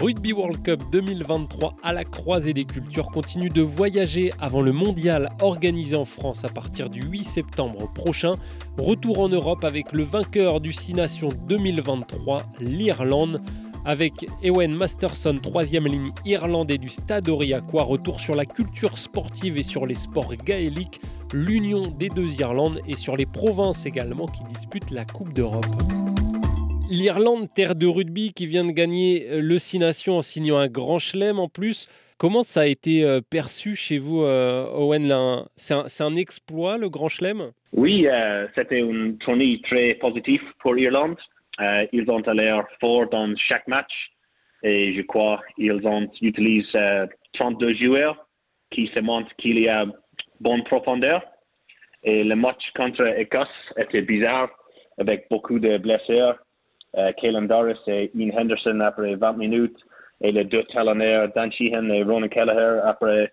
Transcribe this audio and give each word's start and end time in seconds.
Rugby 0.00 0.32
World 0.32 0.62
Cup 0.62 0.82
2023 0.92 1.74
à 1.82 1.92
la 1.92 2.04
croisée 2.04 2.54
des 2.54 2.64
cultures 2.64 3.10
continue 3.10 3.50
de 3.50 3.60
voyager 3.60 4.32
avant 4.40 4.62
le 4.62 4.72
mondial 4.72 5.28
organisé 5.42 5.94
en 5.94 6.06
France 6.06 6.42
à 6.42 6.48
partir 6.48 6.88
du 6.88 7.02
8 7.02 7.22
septembre 7.22 7.86
prochain. 7.92 8.36
Retour 8.78 9.20
en 9.20 9.28
Europe 9.28 9.62
avec 9.62 9.92
le 9.92 10.02
vainqueur 10.02 10.62
du 10.62 10.72
Six 10.72 10.94
Nations 10.94 11.28
2023, 11.46 12.44
l'Irlande. 12.60 13.42
Avec 13.84 14.26
Ewen 14.42 14.72
Masterson, 14.72 15.38
troisième 15.42 15.86
ligne 15.86 16.12
irlandais 16.24 16.78
du 16.78 16.88
Stade 16.88 17.28
Aurillacois, 17.28 17.82
retour 17.82 18.20
sur 18.20 18.34
la 18.34 18.46
culture 18.46 18.96
sportive 18.96 19.58
et 19.58 19.62
sur 19.62 19.84
les 19.84 19.94
sports 19.94 20.34
gaéliques, 20.34 21.02
l'union 21.34 21.82
des 21.98 22.08
deux 22.08 22.40
Irlandes 22.40 22.80
et 22.88 22.96
sur 22.96 23.18
les 23.18 23.26
provinces 23.26 23.84
également 23.84 24.26
qui 24.26 24.44
disputent 24.44 24.92
la 24.92 25.04
Coupe 25.04 25.34
d'Europe. 25.34 25.66
L'Irlande, 26.90 27.46
terre 27.54 27.76
de 27.76 27.86
rugby 27.86 28.32
qui 28.32 28.46
vient 28.46 28.64
de 28.64 28.72
gagner 28.72 29.28
euh, 29.30 29.40
le 29.40 29.58
Six 29.58 29.78
Nations 29.78 30.16
en 30.16 30.22
signant 30.22 30.56
un 30.56 30.66
grand 30.66 30.98
chelem 30.98 31.38
en 31.38 31.48
plus. 31.48 31.88
Comment 32.18 32.42
ça 32.42 32.62
a 32.62 32.66
été 32.66 33.04
euh, 33.04 33.20
perçu 33.20 33.76
chez 33.76 34.00
vous, 34.00 34.24
euh, 34.24 34.66
Owen 34.74 35.08
C'est 35.54 36.02
un, 36.02 36.16
exploit, 36.16 36.78
le 36.78 36.88
grand 36.88 37.08
chelem? 37.08 37.52
Oui, 37.72 38.08
c'était 38.56 38.80
une 38.80 39.18
tournée 39.18 39.60
très 39.70 39.94
positive 39.94 40.42
pour 40.58 40.74
l'Irlande. 40.74 41.16
ils 41.92 42.10
ont 42.10 42.20
l'air 42.32 42.66
fort 42.80 43.08
dans 43.08 43.32
chaque 43.36 43.68
match 43.68 44.10
et 44.64 44.92
je 44.92 45.02
crois 45.02 45.40
qu'ils 45.54 45.86
ont 45.86 46.10
utilisé 46.20 47.06
32 47.34 47.74
joueurs 47.74 48.26
qui 48.72 48.90
se 48.92 49.00
montrent 49.00 49.32
qu'il 49.36 49.60
y 49.60 49.68
a 49.68 49.86
bonne 50.40 50.64
profondeur. 50.64 51.22
Et 52.02 52.24
le 52.24 52.34
match 52.34 52.64
contre 52.74 53.06
Écosse 53.16 53.48
était 53.76 54.02
bizarre 54.02 54.50
avec 54.98 55.26
beaucoup 55.30 55.60
de 55.60 55.78
blessures 55.78 56.34
euh, 56.96 57.12
Doris 57.42 57.78
et 57.86 58.10
Ian 58.14 58.36
Henderson 58.36 58.80
après 58.80 59.14
20 59.14 59.32
minutes, 59.34 59.78
et 60.20 60.32
les 60.32 60.44
deux 60.44 60.64
talonnaires 60.64 61.28
Dan 61.34 61.50
Sheehan 61.52 61.88
et 61.90 62.02
Ronan 62.02 62.28
Kelleher 62.28 62.80
après 62.84 63.32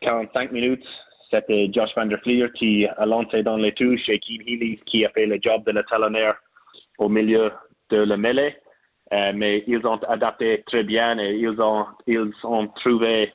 45 0.00 0.52
minutes. 0.52 0.86
C'était 1.30 1.68
Josh 1.72 1.90
Van 1.96 2.06
der 2.06 2.18
Fleer 2.20 2.52
qui 2.52 2.86
a 2.86 3.04
lancé 3.04 3.42
dans 3.42 3.56
les 3.56 3.72
touches 3.72 4.08
et 4.08 4.18
Keane 4.18 4.46
Healy 4.46 4.80
qui 4.86 5.04
a 5.04 5.10
fait 5.10 5.26
le 5.26 5.38
job 5.42 5.64
de 5.66 5.72
la 5.72 5.82
talonnaire 5.82 6.34
au 6.98 7.08
milieu 7.08 7.50
de 7.90 7.98
la 7.98 8.16
mêlée. 8.16 8.56
Euh, 9.12 9.32
mais 9.34 9.62
ils 9.66 9.86
ont 9.86 9.98
adapté 10.08 10.64
très 10.66 10.82
bien 10.82 11.18
et 11.18 11.34
ils 11.36 11.60
ont, 11.60 11.86
ils 12.06 12.32
ont 12.42 12.66
trouvé 12.68 13.32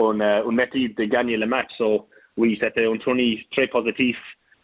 une, 0.00 0.22
euh, 0.22 0.42
une 0.44 0.56
méthode 0.56 0.94
de 0.94 1.04
gagner 1.04 1.36
le 1.36 1.46
match. 1.46 1.70
So, 1.78 2.08
oui, 2.36 2.58
c'était 2.60 2.86
un 2.86 2.96
tournée 2.96 3.46
très 3.56 3.68
positif 3.68 4.16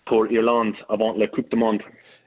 pour 0.04 0.26
Irlande 0.32 0.74
avant 0.88 1.12
la 1.14 1.28
Coupe 1.28 1.50
du 1.50 1.56
Monde. 1.56 1.82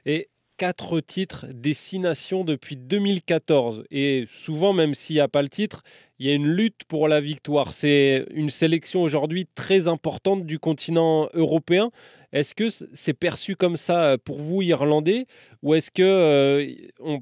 Et 0.06 0.28
quatre 0.56 1.00
titres 1.00 1.46
des 1.52 1.74
six 1.74 1.98
nations 1.98 2.44
depuis 2.44 2.76
2014. 2.76 3.84
Et 3.90 4.26
souvent, 4.28 4.72
même 4.72 4.94
s'il 4.94 5.16
n'y 5.16 5.20
a 5.20 5.28
pas 5.28 5.42
le 5.42 5.48
titre, 5.48 5.82
il 6.18 6.26
y 6.26 6.30
a 6.30 6.34
une 6.34 6.46
lutte 6.46 6.84
pour 6.88 7.08
la 7.08 7.20
victoire. 7.20 7.72
C'est 7.72 8.26
une 8.32 8.50
sélection 8.50 9.02
aujourd'hui 9.02 9.46
très 9.54 9.88
importante 9.88 10.46
du 10.46 10.58
continent 10.58 11.28
européen. 11.34 11.90
Est-ce 12.32 12.54
que 12.54 12.68
c'est 12.70 13.18
perçu 13.18 13.56
comme 13.56 13.76
ça 13.76 14.16
pour 14.24 14.38
vous, 14.38 14.62
Irlandais, 14.62 15.26
ou 15.62 15.74
est-ce 15.74 15.90
que 15.90 16.02
euh, 16.02 16.66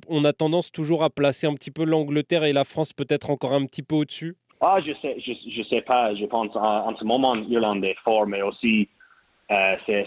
on, 0.09 0.25
a 0.25 0.33
tendance 0.33 0.71
toujours 0.71 1.03
à 1.03 1.11
placer 1.11 1.47
un 1.47 1.55
petit 1.55 1.71
peu 1.71 1.85
l'Angleterre 1.85 2.45
et 2.45 2.53
la 2.53 2.65
France 2.65 2.93
peut-être 2.93 3.31
encore 3.31 3.55
un 3.55 3.67
petit 3.67 3.83
peu 3.83 3.97
au-dessus? 3.97 4.37
Ah, 4.61 4.79
je 4.87 4.93
sais, 5.03 5.17
je, 5.19 5.63
sais 5.69 5.81
pas. 5.81 6.15
Je 6.15 6.27
pense 6.27 6.55
en, 6.55 6.95
ce 6.97 7.05
moment, 7.05 7.35
l'Irlande 7.35 7.85
est 7.85 7.97
fort, 8.05 8.27
mais 8.27 8.43
aussi 8.43 8.89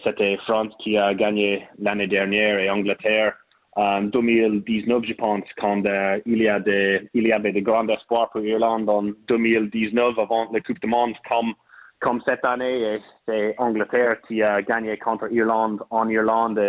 c'était 0.03 0.37
France 0.37 0.73
qui 0.79 0.97
a 0.97 1.13
gagné 1.13 1.67
l'année 1.79 2.07
dernière 2.07 2.59
et 2.59 2.69
Angleterre. 2.69 3.33
En 3.75 4.03
2019, 4.03 5.03
je 5.03 5.13
pense, 5.13 5.43
quand 5.57 5.83
euh, 5.87 6.19
il, 6.27 6.43
y 6.43 6.47
a 6.47 6.59
des, 6.59 7.09
avait 7.31 7.51
de 7.51 7.59
grands 7.59 7.87
espoirs 7.87 8.29
pour 8.29 8.41
l'Irlande 8.41 8.87
en 8.87 9.03
2019 9.27 10.19
avant 10.19 10.47
la 10.53 10.61
Coupe 10.61 10.79
du 10.79 10.87
Monde, 10.87 11.13
comme, 11.29 11.53
comme 11.99 12.21
cette 12.27 12.45
année, 12.45 12.99
c'est 13.27 13.55
Angleterre 13.57 14.21
qui 14.27 14.43
a 14.43 14.61
gagné 14.61 14.97
contre 14.97 15.31
Irlande 15.31 15.81
en 15.89 16.07
Irlande. 16.07 16.61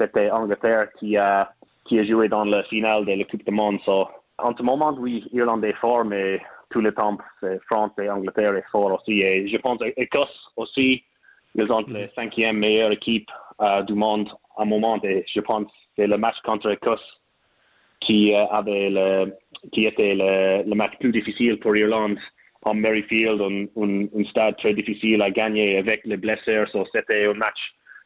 C'était 0.00 0.30
Angleterre 0.30 0.86
qui 0.98 1.16
a, 1.16 1.48
qui 1.84 2.06
joué 2.06 2.28
dans 2.28 2.44
la 2.44 2.62
finale 2.64 3.04
de 3.06 3.12
la 3.12 3.24
Coupe 3.24 3.44
du 3.44 3.52
Monde. 3.52 3.80
en 3.88 4.56
ce 4.56 4.62
moment, 4.62 4.94
oui, 5.00 5.28
Irlande 5.32 5.64
est 5.64 5.76
fort, 5.80 6.04
mais 6.04 6.40
tout 6.70 6.80
le 6.80 6.92
temps, 6.92 7.18
France 7.68 7.90
et 8.00 8.08
Angleterre 8.08 8.54
est 8.54 8.70
fort 8.70 8.92
aussi. 8.92 9.20
Et 9.20 9.48
je 9.48 9.56
pense 9.58 9.80
Écosse 9.96 10.52
aussi. 10.56 11.02
Ils 11.56 11.72
ont 11.72 11.84
la 11.88 12.12
cinquième 12.14 12.58
meilleure 12.58 12.92
équipe 12.92 13.30
euh, 13.62 13.82
du 13.82 13.94
monde 13.94 14.28
à 14.56 14.62
un 14.62 14.66
moment. 14.66 15.00
Et 15.02 15.24
je 15.34 15.40
pense 15.40 15.64
que 15.64 15.70
c'est 15.96 16.06
le 16.06 16.18
match 16.18 16.36
contre 16.44 16.68
l'Écosse 16.68 17.00
qui 18.00 18.34
euh, 18.34 18.44
le, 18.66 19.32
qui 19.72 19.84
était 19.84 20.14
le, 20.14 20.74
match 20.74 20.92
plus 21.00 21.12
difficile 21.12 21.58
pour 21.58 21.72
l'Irlande 21.72 22.18
en 22.62 22.74
Merrifield, 22.74 23.40
un, 23.40 24.24
stade 24.30 24.56
très 24.58 24.74
difficile 24.74 25.22
à 25.22 25.30
gagner 25.30 25.78
avec 25.78 26.02
les 26.04 26.16
blessures. 26.16 26.68
c'était 26.92 27.26
un 27.26 27.34
match, 27.34 27.58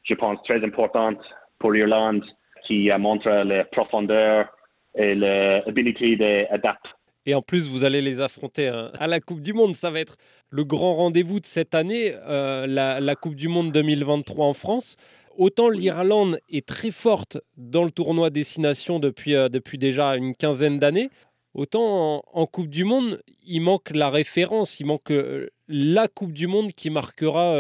je 0.05 0.15
pense, 0.15 0.39
très 0.45 0.63
important 0.63 1.15
pour 1.59 1.73
l'Irlande 1.73 2.25
qui 2.67 2.91
montre 2.99 3.31
la 3.31 3.65
profondeur 3.65 4.49
et 4.95 5.15
l'habilité 5.15 6.17
d'adapter 6.17 6.91
et 7.27 7.35
en 7.35 7.43
plus, 7.43 7.69
vous 7.69 7.85
allez 7.85 8.01
les 8.01 8.21
affronter 8.21 8.69
hein, 8.69 8.91
à 8.99 9.07
la 9.07 9.21
Coupe 9.21 9.41
du 9.41 9.53
Monde. 9.53 9.75
Ça 9.75 9.91
va 9.91 10.01
être 10.01 10.17
le 10.51 10.65
grand 10.65 10.97
rendez-vous 10.97 11.41
de 11.41 11.47
cette 11.47 11.75
année, 11.75 12.13
euh, 12.27 12.67
la, 12.67 13.17
Coupe 13.17 13.37
du 13.37 13.49
Monde 13.49 13.73
2023 13.73 14.47
en 14.47 14.53
France. 14.53 14.97
Autant 15.39 15.69
l'Irlande 15.69 16.41
est 16.51 16.67
très 16.67 16.91
forte 16.91 17.39
dans 17.57 17.85
le 17.85 17.91
tournoi 17.91 18.31
Destination 18.31 18.99
depuis, 18.99 19.35
euh, 19.35 19.49
depuis 19.49 19.79
déjà 19.79 20.17
une 20.17 20.35
quinzaine 20.35 20.79
d'années, 20.79 21.09
autant 21.55 22.25
en, 22.33 22.47
Coupe 22.47 22.69
du 22.69 22.85
Monde, 22.85 23.23
il 23.47 23.61
manque 23.61 23.91
la 23.91 24.11
référence, 24.11 24.81
il 24.81 24.87
manque 24.87 25.13
euh, 25.13 25.49
la 25.69 26.09
Coupe 26.09 26.33
du 26.33 26.49
Monde 26.49 26.73
qui 26.73 26.91
marquera 26.91 27.55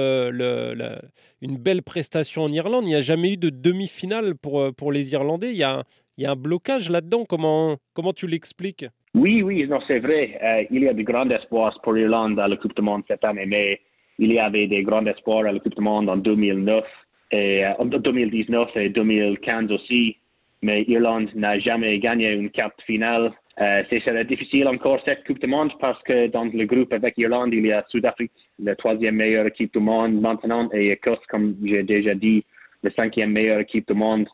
une 1.40 1.56
belle 1.56 1.82
prestation 1.82 2.42
en 2.42 2.52
Irlande. 2.52 2.84
Il 2.86 2.88
n'y 2.88 2.96
a 2.96 3.02
jamais 3.02 3.34
eu 3.34 3.36
de 3.36 3.50
demi-finale 3.50 4.34
pour, 4.34 4.74
pour 4.74 4.90
les 4.90 5.12
Irlandais. 5.12 5.52
Il 5.52 5.56
y 5.56 5.62
a, 5.62 5.84
il 6.18 6.24
y 6.24 6.26
a 6.26 6.32
un 6.32 6.36
blocage 6.36 6.90
là-dedans. 6.90 7.24
Comment, 7.24 7.76
comment 7.94 8.12
tu 8.12 8.26
l'expliques? 8.26 8.84
Oui, 9.14 9.42
oui, 9.42 9.66
non, 9.66 9.80
c'est 9.88 9.98
vrai. 9.98 10.38
Euh, 10.42 10.64
il 10.70 10.84
y 10.84 10.88
a 10.88 10.94
de 10.94 11.02
grands 11.02 11.28
espoirs 11.28 11.80
pour 11.82 11.94
l'Irlande 11.94 12.38
à 12.38 12.46
la 12.46 12.56
Coupe 12.56 12.76
du 12.76 12.82
Monde 12.82 13.02
cette 13.08 13.24
année, 13.24 13.46
mais 13.46 13.80
il 14.18 14.32
y 14.32 14.38
avait 14.38 14.68
des 14.68 14.82
grands 14.82 15.04
espoirs 15.04 15.46
à 15.46 15.52
la 15.52 15.58
Coupe 15.58 15.74
du 15.74 15.82
Monde 15.82 16.08
en 16.08 16.16
2009 16.16 16.84
et 17.32 17.64
euh, 17.64 17.72
en 17.78 17.86
2019 17.86 18.68
et 18.76 18.88
2015 18.90 19.72
aussi. 19.72 20.16
Mais 20.62 20.84
l'Irlande 20.84 21.28
n'a 21.34 21.58
jamais 21.58 21.98
gagné 21.98 22.32
une 22.32 22.50
carte 22.50 22.80
finale. 22.82 23.32
Euh, 23.60 23.82
c'est 23.90 24.26
difficile 24.28 24.68
encore 24.68 25.00
cette 25.06 25.26
Coupe 25.26 25.40
du 25.40 25.48
Monde 25.48 25.72
parce 25.80 26.00
que 26.04 26.28
dans 26.28 26.44
le 26.44 26.64
groupe 26.66 26.92
avec 26.92 27.16
l'Irlande, 27.16 27.52
il 27.52 27.66
y 27.66 27.72
a 27.72 27.84
Sud-Afrique, 27.88 28.32
la 28.62 28.76
troisième 28.76 29.16
meilleure 29.16 29.46
équipe 29.46 29.72
du 29.72 29.80
monde 29.80 30.20
maintenant, 30.20 30.68
et 30.72 30.92
Écosse, 30.92 31.26
comme 31.28 31.56
j'ai 31.64 31.82
déjà 31.82 32.14
dit, 32.14 32.44
la 32.82 32.90
cinquième 32.92 33.32
meilleure 33.32 33.60
équipe 33.60 33.88
du 33.88 33.94
monde. 33.94 34.28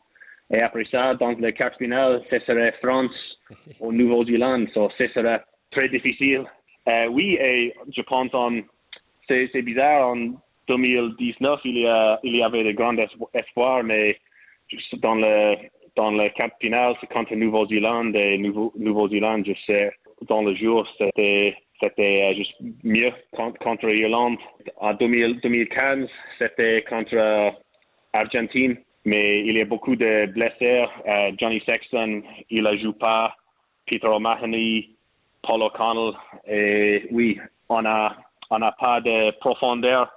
Et 0.52 0.60
après 0.60 0.84
ça, 0.90 1.14
dans 1.14 1.32
le 1.32 1.50
quart 1.50 1.74
final, 1.76 2.22
ce 2.30 2.38
serait 2.40 2.72
France 2.82 3.38
au 3.80 3.92
Nouveau-Zélande. 3.92 4.68
So, 4.72 4.90
ce 4.98 5.08
serait 5.08 5.42
très 5.70 5.88
difficile. 5.88 6.44
Euh, 6.88 7.06
oui, 7.08 7.36
et 7.40 7.74
je 7.94 8.02
pense 8.02 8.32
en, 8.32 8.60
c'est, 9.28 9.62
bizarre, 9.62 10.10
en 10.10 10.34
2019, 10.68 11.60
il 11.64 11.78
y, 11.78 11.86
a, 11.86 12.20
il 12.22 12.36
y 12.36 12.42
avait 12.42 12.62
de 12.62 12.72
grands 12.72 12.96
espoirs, 13.34 13.82
mais 13.82 14.18
dans 14.98 15.16
le, 15.16 15.56
dans 15.96 16.12
le 16.12 16.28
quart 16.28 16.50
final, 16.60 16.94
c'est 17.00 17.08
contre 17.08 17.34
Nouveau-Zélande 17.34 18.14
et 18.14 18.38
Nouveau, 18.38 18.72
Nouveau-Zélande, 18.76 19.46
je 19.46 19.52
sais, 19.66 19.92
dans 20.28 20.42
le 20.42 20.54
jour, 20.54 20.86
c'était, 20.96 21.56
c'était 21.82 22.34
juste 22.36 22.54
mieux 22.84 23.12
contre, 23.32 23.58
contre 23.58 23.92
Irlande. 23.92 24.38
En 24.76 24.94
2015, 24.94 26.08
c'était 26.38 26.84
contre 26.88 27.52
Argentine 28.12 28.76
mais 29.06 29.40
il 29.46 29.56
y 29.56 29.62
a 29.62 29.64
beaucoup 29.64 29.94
de 29.94 30.26
blessures. 30.26 30.90
Euh, 31.06 31.30
Johnny 31.38 31.62
Sexton, 31.66 32.22
il 32.50 32.64
ne 32.64 32.76
joue 32.76 32.92
pas. 32.92 33.34
Peter 33.86 34.08
O'Mahony, 34.08 34.96
Paul 35.42 35.62
O'Connell. 35.62 36.12
Et 36.48 37.06
oui, 37.12 37.38
on 37.68 37.82
n'a 37.82 38.16
on 38.50 38.60
a 38.62 38.72
pas 38.72 39.00
de 39.00 39.30
profondeur 39.38 40.10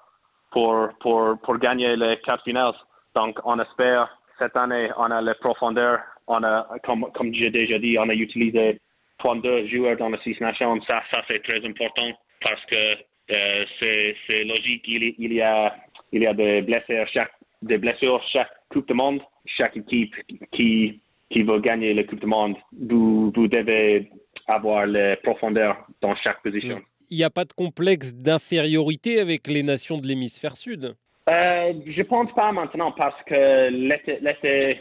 pour, 0.52 0.90
pour, 1.00 1.38
pour 1.44 1.58
gagner 1.60 1.96
les 1.96 2.20
quatre 2.22 2.44
finales. 2.44 2.74
Donc, 3.16 3.40
on 3.44 3.60
espère 3.60 4.10
cette 4.40 4.58
année, 4.58 4.90
on 4.98 5.12
a 5.12 5.22
la 5.22 5.36
profondeur. 5.36 6.00
On 6.28 6.44
a, 6.44 6.68
comme, 6.84 7.12
comme 7.14 7.34
j'ai 7.34 7.52
déjà 7.52 7.78
dit, 7.78 7.98
on 8.00 8.10
a 8.10 8.14
utilisé 8.14 8.80
32 9.20 9.68
joueurs 9.68 9.98
dans 9.98 10.10
les 10.10 10.20
six 10.20 10.40
nations. 10.42 10.80
Ça, 10.90 11.02
c'est 11.28 11.44
très 11.44 11.64
important 11.64 12.12
parce 12.44 12.64
que 12.66 12.96
euh, 13.36 13.66
c'est 13.82 14.44
logique. 14.46 14.84
Il, 14.88 15.14
il, 15.20 15.34
y 15.34 15.42
a, 15.42 15.76
il 16.12 16.24
y 16.24 16.28
a 16.28 16.34
des 16.34 16.62
blessures 16.62 17.08
chaque 17.14 17.34
des 17.62 17.78
blessures 17.78 18.24
chaque 18.32 18.52
Coupe 18.70 18.88
du 18.88 18.94
Monde. 18.94 19.22
Chaque 19.46 19.78
équipe 19.78 20.16
qui, 20.52 21.00
qui 21.30 21.44
veut 21.44 21.60
gagner 21.60 21.94
la 21.94 22.04
Coupe 22.04 22.22
du 22.22 22.28
Monde, 22.28 22.56
vous, 22.80 23.32
vous 23.36 23.48
devez 23.48 24.10
avoir 24.48 24.86
la 24.86 25.16
profondeur 25.18 25.86
dans 26.02 26.16
chaque 26.24 26.42
position. 26.42 26.82
Il 27.10 27.18
n'y 27.18 27.24
a 27.24 27.30
pas 27.30 27.46
de 27.46 27.54
complexe 27.54 28.14
d'infériorité 28.14 29.20
avec 29.20 29.48
les 29.48 29.64
nations 29.64 29.98
de 29.98 30.08
l'hémisphère 30.08 30.58
sud? 30.58 30.96
Euh, 31.30 31.74
Je 31.86 32.02
pense 32.04 32.32
pas 32.34 32.52
maintenant 32.52 32.92
parce 32.92 33.22
que 33.24 33.70
l'été 33.70 34.80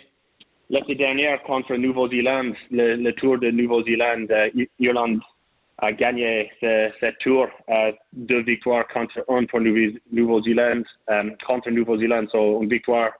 dernier 0.95 1.37
contre 1.47 1.75
Nouvelle-Zélande, 1.77 2.55
le, 2.71 3.11
tour 3.13 3.39
de 3.39 3.51
Nouvelle-Zélande, 3.51 4.31
euh, 4.31 4.65
Irlande 4.79 5.21
a 5.79 5.93
gagné 5.93 6.51
ce, 6.61 6.91
ce 7.01 7.07
tour, 7.21 7.49
euh, 7.71 7.93
deux 8.13 8.43
victoires 8.43 8.87
contre 8.89 9.25
un 9.29 9.45
pour 9.45 9.61
Nouveau-Zélande, 9.61 10.85
euh, 11.11 11.31
contre 11.47 11.71
Nouveau-Zélande, 11.71 12.29
so 12.31 12.63
une 12.63 12.69
victoire 12.69 13.13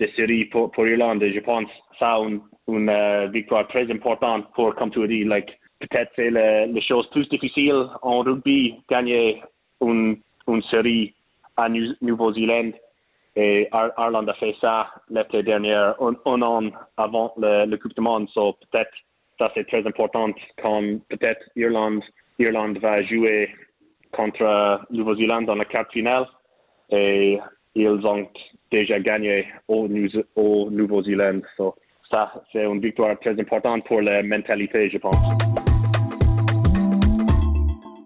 de 0.00 0.08
série 0.16 0.46
pour, 0.46 0.70
pour 0.70 0.86
Irlande. 0.86 1.22
Et 1.22 1.32
je 1.32 1.40
pense 1.40 1.68
ça 1.98 2.18
une, 2.18 2.40
une 2.68 3.30
victoire 3.32 3.66
très 3.68 3.90
importante 3.90 4.52
pour, 4.54 4.74
comme 4.74 4.90
tu 4.90 5.02
as 5.02 5.06
dit, 5.06 5.24
like, 5.24 5.58
peut-être 5.80 6.12
c'est 6.16 6.30
la, 6.30 6.66
la 6.66 6.80
chose 6.80 7.08
plus 7.10 7.28
difficile 7.28 7.86
en 8.02 8.20
rugby, 8.20 8.76
gagner 8.90 9.42
une, 9.80 10.18
une 10.48 10.62
série 10.64 11.14
à 11.56 11.68
Nouveau-Zélande. 11.68 12.74
Et 13.36 13.68
Ireland 13.72 14.28
a 14.28 14.34
fait 14.34 14.54
ça 14.60 14.90
l'été 15.10 15.42
dernier, 15.42 15.74
un, 15.74 16.14
un, 16.24 16.42
an 16.42 16.70
avant 16.96 17.32
le, 17.36 17.66
le 17.66 17.76
Coupe 17.76 17.94
du 17.94 18.00
Monde. 18.00 18.28
So 18.32 18.56
peut-être 18.70 18.92
ça 19.40 19.50
c'est 19.54 19.66
très 19.66 19.84
important 19.84 20.30
quand 20.62 20.82
peut-être 21.08 21.42
Irlande, 21.56 22.02
Irlande 22.38 22.78
va 22.78 23.02
jouer 23.02 23.50
contre 24.12 24.86
Nouveau-Zélande 24.90 25.46
dans 25.46 25.56
la 25.56 25.64
carte 25.64 25.92
finale 25.92 26.26
et 26.90 27.40
ils 27.74 27.88
ont 27.88 28.28
déjà 28.74 28.98
gagné 28.98 29.46
au, 29.68 29.88
au 30.34 30.70
Nouveau-Zélande. 30.70 31.42
So, 31.56 31.76
ça, 32.10 32.44
c'est 32.52 32.64
une 32.64 32.80
victoire 32.80 33.18
très 33.20 33.38
importante 33.38 33.84
pour 33.86 34.00
la 34.02 34.22
mentalité, 34.22 34.90
je 34.90 34.98
pense. 34.98 35.16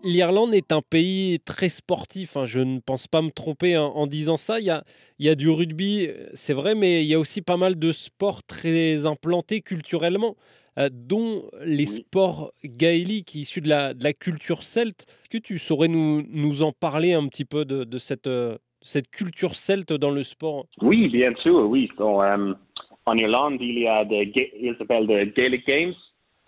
L'Irlande 0.05 0.55
est 0.55 0.73
un 0.73 0.81
pays 0.81 1.41
très 1.41 1.69
sportif, 1.69 2.37
hein. 2.37 2.47
je 2.47 2.61
ne 2.61 2.79
pense 2.81 3.09
pas 3.09 3.21
me 3.21 3.31
tromper 3.31 3.77
en, 3.77 4.07
disant 4.07 4.37
ça. 4.37 4.61
Il 4.61 4.67
y, 4.67 4.71
a, 4.71 4.85
il 5.19 5.27
y 5.27 5.29
a 5.29 5.35
du 5.35 5.51
rugby, 5.51 6.09
c'est 6.35 6.55
vrai, 6.55 6.75
mais 6.75 7.03
il 7.03 7.09
y 7.09 7.15
a 7.15 7.19
aussi 7.19 7.43
pas 7.43 7.57
mal 7.57 7.79
de 7.79 7.93
sports 7.93 8.43
très 8.45 9.07
implantés 9.07 9.61
culturellement. 9.61 10.37
Euh, 10.79 10.91
dont 10.93 11.43
les 11.65 11.87
sports 11.87 12.53
gaéliques 12.65 13.35
issus 13.35 13.61
de 13.61 13.69
la, 13.69 13.95
de 13.95 14.05
la 14.05 14.13
culture 14.13 14.63
celte. 14.63 15.07
Est-ce 15.09 15.29
que 15.29 15.39
tu 15.39 15.59
saurais 15.59 15.89
nous, 15.89 16.25
nous 16.31 16.63
en 16.63 16.71
parler 16.71 17.15
un 17.15 17.27
petit 17.27 17.45
peu 17.45 17.65
de, 17.65 17.83
de 17.83 17.99
cette, 17.99 18.29
euh, 18.29 18.57
cette 18.89 19.11
culture 19.11 19.55
celte 19.55 19.93
dans 19.93 20.11
le 20.11 20.23
sport? 20.23 20.67
Oui, 20.81 21.09
bien 21.09 21.35
sûr, 21.43 21.69
oui. 21.69 21.91
Um, 21.99 22.57
en 23.05 23.17
Irlande, 23.17 23.59
il 23.61 23.81
y 23.81 23.87
a 23.87 24.05
des, 24.05 24.33
il 24.59 24.75
s'appelle 24.79 25.07
des 25.07 25.33
Gaelic 25.37 25.67
Games. 25.67 25.95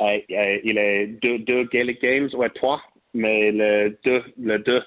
Uh, 0.00 0.24
uh, 0.30 0.60
il 0.64 0.74
y 0.74 0.78
a 0.78 1.06
deux, 1.38 1.64
Gaelic 1.64 2.00
Games, 2.00 2.30
ou 2.32 2.42
trois, 2.48 2.80
mais 3.12 3.52
le 3.52 3.98
deux, 4.04 4.22
le 4.38 4.58
deux, 4.58 4.82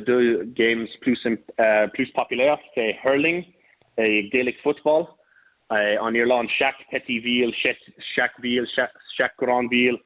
deux 0.00 0.44
games 0.56 0.88
plus, 1.00 1.18
uh, 1.24 1.88
plus 1.92 2.10
populaires, 2.10 2.58
c'est 2.74 2.96
hurling 3.06 3.44
et 3.98 4.28
Gaelic 4.30 4.56
football. 4.62 5.06
Euh, 5.72 5.96
en 6.00 6.12
Irlande, 6.12 6.48
chaque 6.58 6.84
petite 6.90 7.22
ville, 7.22 7.54
chaque, 8.16 8.40
ville, 8.40 8.66
chaque, 9.16 9.36
grande 9.38 9.70
ville, 9.70 9.98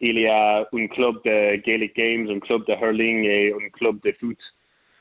il 0.00 0.18
y 0.18 0.26
a 0.26 0.68
un 0.70 0.86
club 0.88 1.14
de 1.24 1.56
Gaelic 1.64 1.96
Games, 1.96 2.28
un 2.28 2.40
club 2.40 2.66
de 2.66 2.74
hurling 2.74 3.24
et 3.24 3.52
un 3.52 3.68
club 3.70 4.00
de 4.04 4.12
foot. 4.20 4.38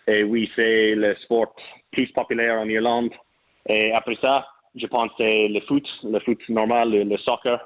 Et 0.08 0.24
oui, 0.24 0.50
c'est 0.56 0.96
le 0.96 1.16
sport 1.16 1.56
plus 1.92 2.08
populaire 2.12 2.60
en 2.60 2.68
Irlande. 2.68 3.12
Et 3.68 3.92
après 3.94 4.18
ça, 4.22 4.48
je 4.76 4.86
pense 4.88 5.10
que 5.10 5.24
c'est 5.24 5.48
le 5.48 5.62
foot, 5.62 5.88
le 6.04 6.20
foot 6.20 6.40
normal, 6.50 6.92
le, 6.92 7.18
soccer. 7.18 7.60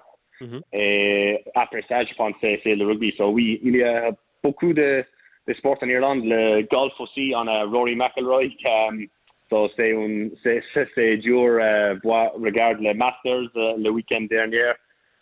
Et 0.72 1.44
après 1.56 1.84
ça, 1.88 2.06
je 2.06 2.14
pense 2.14 2.34
que 2.42 2.60
c'est 2.64 2.76
le 2.76 2.86
rugby. 2.86 3.14
So 3.18 3.30
oui, 3.30 3.60
il 3.64 3.78
y 3.78 3.84
a 3.84 4.12
beaucoup 4.44 4.74
de, 4.74 5.04
de 5.48 5.54
sports 5.56 5.78
en 5.82 5.88
Irlande. 5.88 6.26
Le 6.26 6.62
golf 6.64 6.94
aussi, 7.00 7.34
on 7.36 7.48
a 7.48 7.64
Rory 7.64 7.96
McIlroy. 7.96 8.50
Qui, 8.50 9.10
So 9.50 9.70
c'est 9.78 9.94
un, 9.94 10.30
c'est, 10.44 10.62
c'est 10.94 11.18
dur 11.18 11.58
euh, 11.62 11.96
voir, 12.04 12.34
regarder 12.34 12.90
le 12.90 12.94
Masters 12.94 13.50
euh, 13.56 13.76
le 13.78 13.90
week-end 13.92 14.26
dernier 14.30 14.72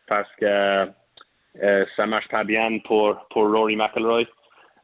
parce 0.08 0.30
que 0.42 0.90
euh, 1.64 1.86
ça 1.96 2.08
marche 2.08 2.28
pas 2.30 2.44
bien 2.44 2.80
pour, 2.80 3.16
pour 3.30 3.52
Rory 3.52 3.76
McIlroy. 3.76 4.26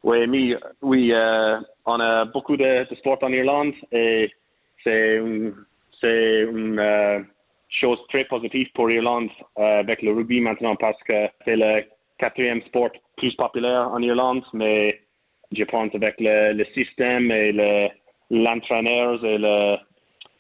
Oui, 0.04 0.28
mais, 0.28 0.56
oui 0.82 1.12
euh, 1.14 1.60
on 1.86 2.00
a 2.00 2.26
beaucoup 2.26 2.58
de, 2.58 2.90
de 2.90 2.96
sport 2.96 3.20
en 3.22 3.32
Irlande 3.32 3.74
et 3.92 4.32
c'est 4.84 5.18
une, 5.18 5.54
une 6.04 6.80
euh, 6.80 7.20
chose 7.70 8.00
très 8.10 8.26
positive 8.26 8.68
pour 8.74 8.90
Irlande 8.90 9.30
euh, 9.60 9.80
avec 9.80 10.02
le 10.02 10.12
rugby 10.14 10.42
maintenant 10.42 10.76
parce 10.76 10.98
que 11.04 11.28
c'est 11.46 11.56
le 11.56 11.84
quatrième 12.18 12.62
sport 12.64 12.90
plus 13.16 13.36
populaire 13.36 13.90
en 13.92 14.02
Irlande, 14.02 14.44
mais 14.54 15.02
je 15.52 15.64
pense 15.66 15.94
avec 15.94 16.16
le, 16.20 16.54
le 16.54 16.66
système 16.74 17.32
et 17.32 17.52
le 17.52 17.90
l'entraîneur 18.32 19.24
et 19.26 19.38
le, 19.38 19.76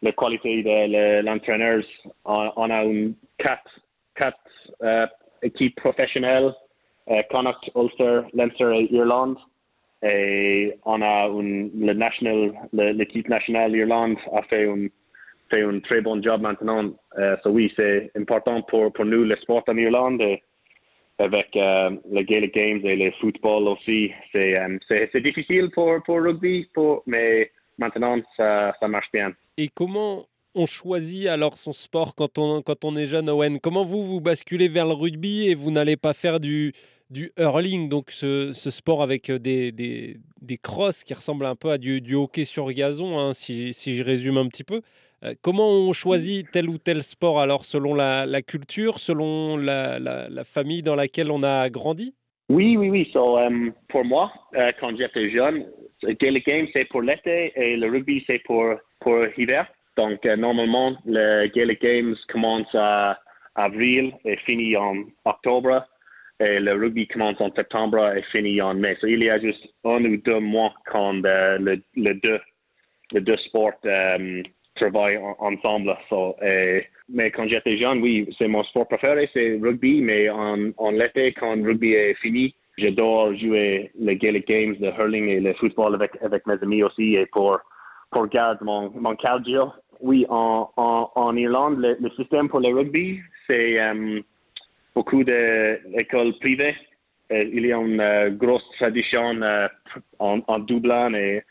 la 0.01 0.11
qualité 0.13 0.63
de 0.63 1.21
l'entraîneur. 1.25 1.83
On, 2.23 2.51
on, 2.55 2.69
a 2.69 2.83
une 2.85 3.15
quatre, 3.37 3.79
quatre 4.15 4.37
euh, 4.81 5.05
équipes 5.43 5.75
professionnelles, 5.75 6.53
Connacht, 7.29 7.69
Ulster, 7.75 8.21
Leinster 8.33 8.71
et 8.77 8.93
Irlande. 8.93 9.37
Et 10.03 10.73
on 10.85 11.01
a 11.01 11.27
une, 11.27 11.71
le 11.79 11.93
national, 11.93 12.53
l'équipe 12.73 13.29
nationale 13.29 13.71
d'Irlande 13.71 14.17
a 14.33 14.41
fait 14.43 14.67
un, 14.67 14.87
fait 15.53 15.61
un 15.61 15.79
très 15.79 16.01
bon 16.01 16.21
job 16.21 16.41
maintenant. 16.41 16.91
Euh, 17.19 17.35
oui, 17.45 17.71
c'est 17.77 18.11
important 18.15 18.61
pour, 18.63 18.91
pour 18.93 19.05
nous 19.05 19.23
le 19.23 19.35
sport 19.37 19.63
en 19.67 19.77
Irlande. 19.77 20.21
Et 20.21 20.41
avec 21.21 21.55
euh, 21.55 21.91
les 22.11 22.23
Gaelic 22.23 22.53
Games 22.53 22.81
et 22.83 22.95
le 22.95 23.11
football 23.19 23.67
aussi. 23.67 24.11
C'est 24.33 24.59
euh, 24.59 25.19
difficile 25.21 25.69
pour, 25.73 26.01
pour 26.03 26.21
rugby, 26.21 26.67
mais 27.05 27.51
maintenant, 27.77 28.17
ça, 28.35 28.75
ça 28.79 28.87
marche 28.87 29.09
bien. 29.13 29.31
Et 29.57 29.69
comment 29.69 30.25
on 30.53 30.65
choisit 30.65 31.27
alors 31.27 31.57
son 31.57 31.71
sport 31.71 32.15
quand 32.15 32.37
on, 32.37 32.61
quand 32.61 32.83
on 32.83 32.95
est 32.95 33.05
jeune, 33.05 33.29
Owen? 33.29 33.59
Comment 33.59 33.85
vous, 33.85 34.03
vous 34.03 34.19
basculez 34.19 34.67
vers 34.67 34.85
le 34.85 34.93
rugby 34.93 35.49
et 35.49 35.55
vous 35.55 35.71
n'allez 35.71 35.97
pas 35.97 36.13
faire 36.13 36.39
du, 36.39 36.73
du 37.11 37.29
hurling, 37.37 37.89
donc 37.89 38.09
ce, 38.09 38.51
ce 38.53 38.69
sport 38.69 39.03
avec 39.03 39.29
des, 39.29 39.71
des, 39.71 40.17
des, 40.41 40.57
crosses 40.57 41.03
qui 41.03 41.13
ressemblent 41.13 41.45
un 41.45 41.55
peu 41.55 41.69
à 41.71 41.77
du, 41.77 42.01
du 42.01 42.15
hockey 42.15 42.45
sur 42.45 42.71
gazon, 42.71 43.19
hein, 43.19 43.33
si, 43.33 43.73
si, 43.73 43.97
je 43.97 44.03
résume 44.03 44.37
un 44.37 44.47
petit 44.47 44.63
peu. 44.63 44.81
Euh, 45.23 45.33
comment 45.41 45.67
on 45.69 45.93
choisit 45.93 46.49
tel 46.51 46.69
ou 46.69 46.77
tel 46.77 47.03
sport 47.03 47.41
alors 47.41 47.65
selon 47.65 47.93
la, 47.93 48.25
la 48.25 48.41
culture, 48.41 48.99
selon 48.99 49.57
la, 49.57 49.99
la, 49.99 50.29
la, 50.29 50.43
famille 50.43 50.81
dans 50.81 50.95
laquelle 50.95 51.29
on 51.29 51.43
a 51.43 51.69
grandi? 51.69 52.15
Oui, 52.49 52.75
oui, 52.77 52.89
oui. 52.89 53.09
So, 53.13 53.37
um, 53.37 53.73
pour 53.89 54.03
moi, 54.03 54.31
uh, 54.53 54.69
quand 54.79 54.97
j'étais 54.97 55.29
jeune, 55.29 55.65
Gaelic 56.03 56.47
Games, 56.47 56.67
c'est 56.73 56.87
pour 56.89 57.01
l'été 57.01 57.53
et 57.55 57.75
le 57.77 57.89
rugby, 57.89 58.23
c'est 58.27 58.41
pour, 58.43 58.65
pour 58.99 59.17
l'hiver. 59.37 59.67
Donc, 59.97 60.25
euh, 60.25 60.35
normalement, 60.35 60.97
le 61.05 61.47
Gaelic 61.47 61.81
Games 61.81 62.15
commence 62.31 62.73
à 62.73 63.19
avril 63.55 64.13
et 64.25 64.37
finit 64.37 64.75
en 64.77 64.95
octobre. 65.25 65.85
Le 66.43 66.73
rugby 66.73 67.07
commence 67.07 67.39
en 67.39 67.51
septembre 67.53 68.15
et 68.15 68.23
finit 68.35 68.61
en 68.61 68.73
mai. 68.73 68.97
So, 68.99 69.07
il 69.07 69.23
y 69.23 69.29
a 69.29 69.39
juste 69.39 69.63
un 69.83 70.03
ou 70.03 70.17
deux 70.17 70.39
mois 70.39 70.73
quand 70.91 71.23
euh, 71.23 71.57
le, 71.59 71.81
le, 71.95 72.13
deux, 72.15 72.39
le 73.11 73.37
sports 73.37 73.73
euh, 73.85 74.41
travaillent 74.75 75.19
ensemble. 75.37 75.95
So, 76.09 76.35
et, 76.41 76.87
mais 77.09 77.29
quand 77.29 77.47
j'étais 77.47 77.77
jeune, 77.77 78.01
oui, 78.01 78.27
c'est 78.39 78.47
mon 78.47 78.63
sport 78.63 78.87
préféré, 78.87 79.29
c'est 79.33 79.59
rugby. 79.61 80.01
Mais 80.01 80.29
en, 80.29 80.71
en 80.77 80.91
l'été, 80.91 81.31
quand 81.33 81.63
rugby 81.63 81.93
est 81.93 82.15
fini, 82.15 82.55
j'adore 82.77 83.35
jouer 83.35 83.91
les 83.99 84.15
Gaelic 84.15 84.47
Games, 84.47 84.75
le 84.79 84.89
hurling 84.99 85.27
et 85.27 85.39
le 85.41 85.53
football 85.53 85.93
avec, 85.93 86.47
mes 86.47 86.55
amis 86.59 86.81
aussi 86.81 87.13
et 87.13 87.27
pour, 87.27 87.59
pour 88.09 88.27
garder 88.29 88.65
mon, 88.65 88.89
mon. 88.89 89.15
Oui, 90.03 90.25
en, 90.29 91.35
Irlande, 91.37 91.77
le, 91.77 91.97
le, 91.99 92.09
système 92.17 92.49
pour 92.49 92.61
le 92.61 92.69
rugby, 92.69 93.19
c'est 93.47 93.77
beaucoup 94.95 95.23
d'écoles 95.23 96.33
privées. 96.39 96.75
Et 97.29 97.47
il 97.53 97.65
y 97.65 97.71
a 97.71 97.77
une 97.77 98.01
uh, 98.01 98.35
grosse 98.35 98.67
tradition 98.79 99.41
uh, 99.41 99.67
en, 100.19 100.59
Dublin 100.59 101.13
et 101.13 101.43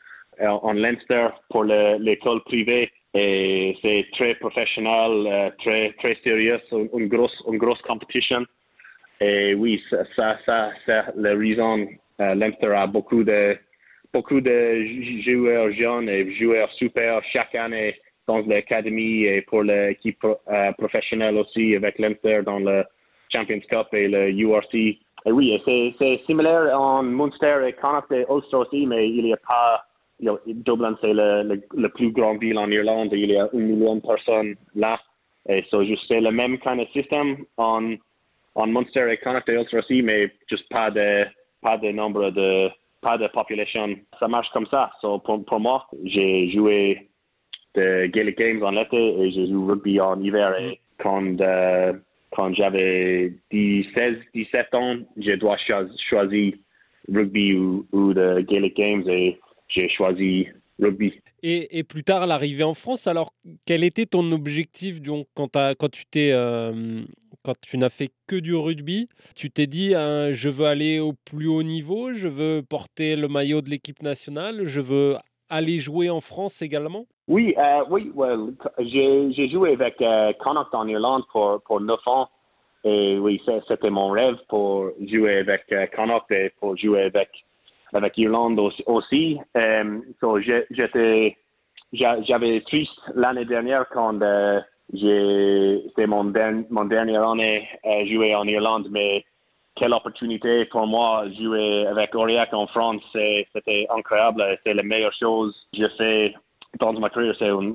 en, 0.47 0.75
Leinster 0.75 1.28
pour 1.49 1.64
l'école 1.64 2.42
privée 2.44 2.90
et 3.14 3.76
c'est 3.82 4.06
très 4.12 4.35
professionnel, 4.35 5.52
très 5.64 5.92
très 5.94 6.16
sérieux, 6.25 6.61
une 6.73 7.09
grosse 7.09 7.42
une 7.50 7.59
grosse 7.59 7.80
compétition. 7.82 8.44
Et 9.20 9.54
oui, 9.54 9.82
ça, 9.90 10.04
ça, 10.16 10.38
ça 10.47 10.70
c'est 10.87 11.02
la 11.16 11.35
raison. 11.35 11.87
Euh, 12.20 12.35
Leinster 12.35 12.73
a 12.75 12.87
beaucoup 12.87 13.25
de, 13.25 13.56
beaucoup 14.12 14.40
de 14.40 14.87
joueurs 15.26 15.73
jeunes 15.73 16.09
et 16.09 16.35
joueurs 16.37 16.70
super 16.73 17.20
chaque 17.32 17.54
année 17.54 17.97
dans 18.26 18.38
l'académie 18.47 19.25
et 19.25 19.42
pour 19.42 19.62
l'équipe 19.62 20.25
euh, 20.25 20.73
professionnelle 20.73 21.37
aussi 21.37 21.75
avec 21.75 21.99
Leinster 21.99 22.42
dans 22.44 22.59
le 22.59 22.85
Champions 23.34 23.60
Cup 23.70 23.88
et 23.92 24.08
le 24.08 24.30
URC. 24.30 24.75
Et 24.75 25.32
oui, 25.32 25.60
c'est 25.66 26.20
similaire 26.26 26.78
en 26.78 27.02
Munster 27.02 27.66
et 27.66 27.72
Connacht 27.75 28.10
et 28.12 28.25
Ulster 28.30 28.56
aussi, 28.56 28.87
mais 28.87 29.08
il 29.08 29.25
n'y 29.25 29.32
a 29.32 29.37
pas. 29.37 29.84
Dublin, 30.46 30.99
c'est 31.00 31.14
le, 31.14 31.42
le, 31.44 31.62
le, 31.75 31.88
plus 31.88 32.12
grand 32.12 32.37
ville 32.37 32.58
en 32.58 32.70
Irlande. 32.70 33.08
Il 33.12 33.30
y 33.30 33.38
a 33.38 33.49
un 33.52 33.58
million 33.58 33.96
de 33.96 34.00
personnes 34.02 34.54
là. 34.75 35.00
Et 35.49 35.58
eh, 35.58 35.64
so, 35.70 35.82
c'est 36.06 36.20
le 36.20 36.30
même 36.30 36.58
kind 36.58 36.78
of 36.78 36.90
système 36.92 37.44
en 37.56 37.94
en 38.54 38.66
Munster 38.66 39.10
et 39.10 39.16
Connacht 39.18 39.49
et 39.49 39.54
Ulster 39.54 39.78
aussi, 39.78 40.02
mais 40.02 40.30
juste 40.49 40.68
pas 40.68 40.90
de, 40.90 41.25
pas 41.62 41.78
de 41.78 41.90
nombre 41.92 42.30
de, 42.30 42.68
pas 43.00 43.16
de 43.16 43.28
population. 43.28 43.96
Ça 44.18 44.28
marche 44.28 44.50
comme 44.52 44.66
ça. 44.66 44.90
So, 45.00 45.18
pour, 45.18 45.44
pour 45.44 45.60
moi, 45.60 45.87
j'ai 46.04 46.50
joué 46.50 47.08
de 47.75 48.06
Gaelic 48.06 48.38
Games 48.38 48.62
en 48.62 48.70
l'été 48.70 48.96
et 48.96 49.30
j'ai 49.30 49.46
joué 49.49 49.72
rugby 49.72 50.00
en 50.00 50.20
hiver. 50.20 50.54
Et 50.60 50.80
quand, 50.99 51.40
euh, 51.40 51.92
quand 52.30 52.54
j'avais 52.54 53.32
16, 53.52 53.84
17 54.34 54.75
ans, 54.75 54.96
je 55.16 55.34
dois 55.37 55.56
choisir 56.08 56.52
rugby 57.12 57.54
ou, 57.54 57.87
ou 57.92 58.12
Gaelic 58.12 58.76
Games 58.76 59.08
et 59.08 59.38
j'ai 59.68 59.88
choisi 59.88 60.49
rugby. 60.80 61.12
Et, 61.42 61.84
plus 61.84 62.04
tard, 62.04 62.26
l'arrivée 62.26 62.64
en 62.64 62.75
France, 62.75 63.06
alors 63.06 63.32
quel 63.64 63.82
était 63.82 64.06
ton 64.06 64.30
objectif 64.32 65.00
donc, 65.00 65.26
quand, 65.34 65.56
euh, 65.56 67.02
tu 67.62 67.78
n'as 67.78 67.88
fait 67.88 68.10
que 68.26 68.37
du 68.37 68.54
rugby 68.54 69.08
Tu 69.34 69.50
t'es 69.50 69.66
dit 69.66 69.94
hein, 69.94 70.32
je 70.32 70.49
veux 70.50 70.66
aller 70.66 71.00
au 71.00 71.14
plus 71.25 71.49
haut 71.49 71.62
niveau, 71.62 72.12
je 72.12 72.28
veux 72.28 72.62
porter 72.62 73.16
le 73.16 73.28
maillot 73.28 73.62
de 73.62 73.70
l'équipe 73.70 74.02
nationale, 74.02 74.64
je 74.64 74.80
veux 74.80 75.16
aller 75.49 75.78
jouer 75.78 76.10
en 76.10 76.20
France 76.20 76.60
également? 76.60 77.06
Oui, 77.30 77.54
euh, 77.58 77.84
oui, 77.88 78.12
j'ai 78.80 79.49
joué 79.50 79.75
avec 79.75 80.02
euh, 80.02 80.32
Connacht 80.40 80.75
en 80.75 80.88
Irlande 80.88 81.22
pour, 81.30 81.62
pour 81.62 81.80
9 81.80 81.96
ans. 82.06 82.28
Et 82.82 83.18
oui, 83.18 83.40
c'était 83.68 83.88
mon 83.88 84.08
rêve 84.10 84.34
pour 84.49 84.90
jouer 85.06 85.38
avec 85.38 85.62
euh, 85.72 85.87
Connacht 85.94 86.28
et 86.32 86.50
pour 86.58 86.76
jouer 86.76 87.02
avec 87.02 87.28
avec 87.92 88.18
Irlande 88.18 88.58
aussi. 88.87 89.38
J'étais, 90.70 91.37
j'avais 91.92 92.60
triste 92.62 93.00
l'année 93.14 93.44
dernière 93.44 93.88
quand 93.92 94.20
euh, 94.22 94.60
j'ai, 94.92 95.84
c'était 95.87 96.08
mon, 96.08 96.32
mon 96.70 96.84
dernière 96.87 97.28
année 97.28 97.68
à 97.84 98.04
jouer 98.06 98.34
en 98.34 98.44
Irlande, 98.49 98.88
mais 98.90 99.25
quelle 99.76 99.94
opportunité 99.94 100.64
pour 100.64 100.84
moi 100.88 101.26
jouer 101.40 101.87
avec 101.87 102.12
Aurillac 102.16 102.52
en 102.54 102.66
France, 102.66 103.02
c'était 103.12 103.87
incroyable, 103.88 104.58
c'est 104.66 104.75
la 104.75 104.82
meilleure 104.82 105.14
chose 105.14 105.54
que 105.72 105.78
j'ai 105.78 105.90
fait 105.96 106.34
dans 106.79 106.93
ma 106.93 107.11
carrière, 107.11 107.35
c'est 107.39 107.49
un, 107.49 107.75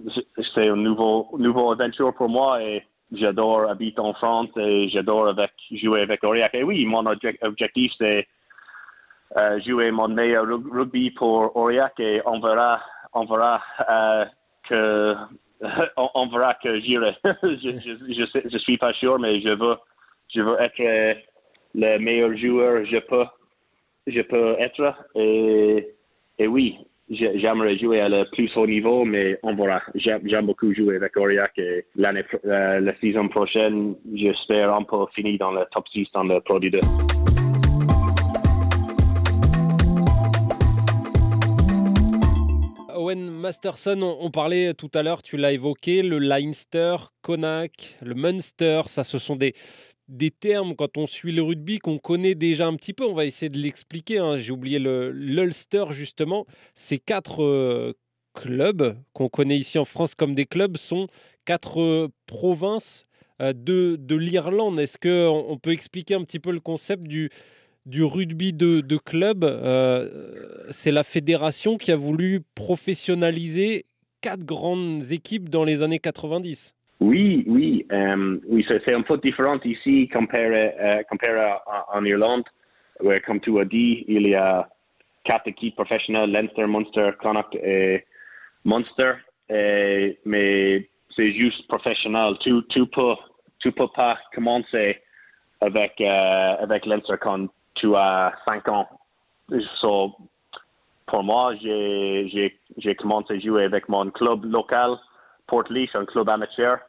c'est 0.54 0.70
nouveau, 0.70 1.30
nouveau 1.38 1.72
aventure 1.72 2.14
pour 2.14 2.30
moi 2.30 2.62
et 2.62 2.84
j'adore 3.12 3.70
habiter 3.70 4.00
en 4.00 4.14
France 4.14 4.50
et 4.58 4.90
j'adore 4.90 5.34
jouer 5.72 6.02
avec 6.02 6.24
Aurillac. 6.24 6.54
Et 6.54 6.64
oui, 6.64 6.86
mon 6.86 7.06
objectif 7.06 7.92
c'est 7.98 8.28
euh, 9.38 9.60
jouer 9.62 9.92
mon 9.92 10.08
meilleur 10.08 10.46
rugby 10.48 11.12
pour 11.12 11.56
Aurillac 11.56 12.00
et 12.00 12.22
on 12.26 12.40
verra, 12.40 12.82
on 13.14 13.26
verra 13.26 13.62
euh, 13.90 14.26
que 14.70 15.16
on, 15.98 16.28
verra 16.28 16.54
que 16.56 16.80
j'irai. 16.80 17.16
je, 17.44 18.48
je, 18.50 18.58
suis 18.58 18.78
pas 18.78 18.94
sûr, 18.94 19.20
mais 19.20 19.42
je 19.42 19.54
veux, 19.54 19.76
je 20.34 20.42
veux 20.42 20.58
être 20.62 21.18
le 21.74 21.98
meilleur 21.98 22.36
joueur 22.38 22.86
je 22.86 23.00
peux, 23.00 23.26
je 24.08 24.22
peux 24.22 24.56
être. 24.60 24.96
Et 25.16 26.48
oui, 26.48 26.78
j'aimerais 27.10 27.78
jouer 27.78 28.02
à 28.02 28.10
le 28.10 28.30
plus 28.32 28.50
haut 28.56 28.68
niveau, 28.68 29.06
mais 29.06 29.40
on 29.44 29.56
verra. 29.56 29.82
J'aime 29.96 30.46
beaucoup 30.46 30.74
jouer 30.74 30.96
avec 30.98 31.16
Aurillac 31.18 31.58
et 31.58 31.86
l'année, 31.96 32.24
euh, 32.46 32.80
la 32.80 33.00
saison 33.00 33.28
prochaine, 33.28 33.96
j'espère 34.14 34.74
un 34.74 34.84
peu 34.84 34.98
finir 35.14 35.38
dans 35.40 35.52
le 35.52 35.66
top 35.72 35.88
6 35.90 36.08
dans 36.14 36.24
le 36.24 36.40
Pro 36.42 36.60
2. 36.60 36.80
Owen 42.98 43.30
Masterson, 43.30 44.02
on, 44.02 44.32
parlait 44.32 44.74
tout 44.74 44.90
à 44.96 45.04
l'heure, 45.04 45.22
tu 45.22 45.38
l'as 45.38 45.52
évoqué, 45.52 46.02
le 46.02 46.18
Leinster, 46.18 46.96
Connacht, 47.22 48.00
le 48.02 48.16
Munster, 48.16 48.82
ça 48.88 49.04
ce 49.04 49.20
sont 49.20 49.36
des, 49.36 49.54
des 50.08 50.32
termes 50.32 50.76
quand 50.76 50.98
on 50.98 51.08
suit 51.08 51.32
le 51.32 51.42
rugby 51.42 51.80
qu'on 51.80 51.98
connaît 51.98 52.36
déjà 52.36 52.68
un 52.68 52.76
petit 52.76 52.94
peu. 52.94 53.06
On 53.06 53.14
va 53.14 53.26
essayer 53.26 53.50
de 53.50 53.58
l'expliquer. 53.58 54.20
Hein. 54.20 54.38
J'ai 54.38 54.52
oublié 54.52 54.80
l'Ulster 54.80 55.86
justement. 55.92 56.46
Ces 56.76 57.00
quatre 57.00 57.44
euh, 57.44 57.94
clubs 58.34 58.98
qu'on 59.14 59.30
connaît 59.30 59.58
ici 59.58 59.78
en 59.78 59.86
France 59.86 60.16
comme 60.16 60.36
des 60.36 60.46
clubs 60.46 60.78
sont 60.78 61.08
quatre 61.46 61.82
euh, 61.82 62.10
provinces 62.26 63.08
euh, 63.42 63.54
de, 63.54 63.98
de 64.00 64.16
l'Irlande. 64.16 64.80
Est-ce 64.80 64.98
qu'on 64.98 65.46
on 65.50 65.58
peut 65.58 65.72
expliquer 65.72 66.14
un 66.14 66.24
petit 66.24 66.40
peu 66.40 66.52
le 66.52 66.60
concept 66.60 67.04
du, 67.04 67.30
rugby 67.88 68.54
de, 68.54 68.98
club, 68.98 69.46
c'est 70.72 70.92
la 70.92 71.04
fédération 71.04 71.78
qui 71.78 71.92
a 71.92 71.96
voulu 71.96 72.42
professionnaliser 72.56 73.86
quatre 74.22 74.44
grandes 74.44 75.12
équipes 75.12 75.50
dans 75.50 75.64
les 75.64 75.84
années 75.84 76.00
90. 76.00 76.74
Oui, 77.00 77.44
oui, 77.48 77.86
euh, 77.92 78.40
oui, 78.48 78.66
c'est 78.70 78.94
un 78.94 79.02
peu 79.02 79.18
différent 79.18 79.60
ici 79.66 80.08
comparé, 80.08 80.74
euh, 80.80 81.04
comparé 81.10 81.56
en 81.94 82.06
Irlande, 82.06 82.46
où, 83.02 83.12
comme 83.26 83.42
tu 83.42 83.60
as 83.60 83.66
dit, 83.66 84.06
il 84.08 84.30
y 84.30 84.36
a 84.36 84.68
quatre 85.24 85.48
équipes 85.48 85.76
professionnelles, 85.76 86.32
Leinster, 86.32 86.68
Munster, 86.68 87.12
Connacht 87.22 87.54
et 87.56 88.06
Munster, 88.64 89.14
mais 89.50 90.88
c'est 91.16 91.34
juste 91.34 91.68
professionnel. 91.68 92.38
Tu 92.40 92.54
tu 92.70 92.86
peux, 92.88 93.16
tu 93.60 93.72
peux 93.72 93.88
pas 93.88 94.18
commencer 94.34 95.02
avec, 95.62 96.00
avec 96.00 96.86
Leinster 96.86 97.16
quand 97.20 97.48
tu 97.76 97.94
as 97.96 98.34
cinq 98.48 98.68
ans. 98.70 98.88
So, 99.82 100.16
pour 101.06 101.24
moi, 101.24 101.54
j'ai 101.62 102.96
commencé 102.98 103.34
à 103.34 103.40
jouer 103.40 103.66
avec 103.66 103.88
mon 103.90 104.10
club 104.12 104.46
local, 104.46 104.98
Port 105.48 105.66
un 105.72 106.06
club 106.06 106.30
amateur. 106.30 106.80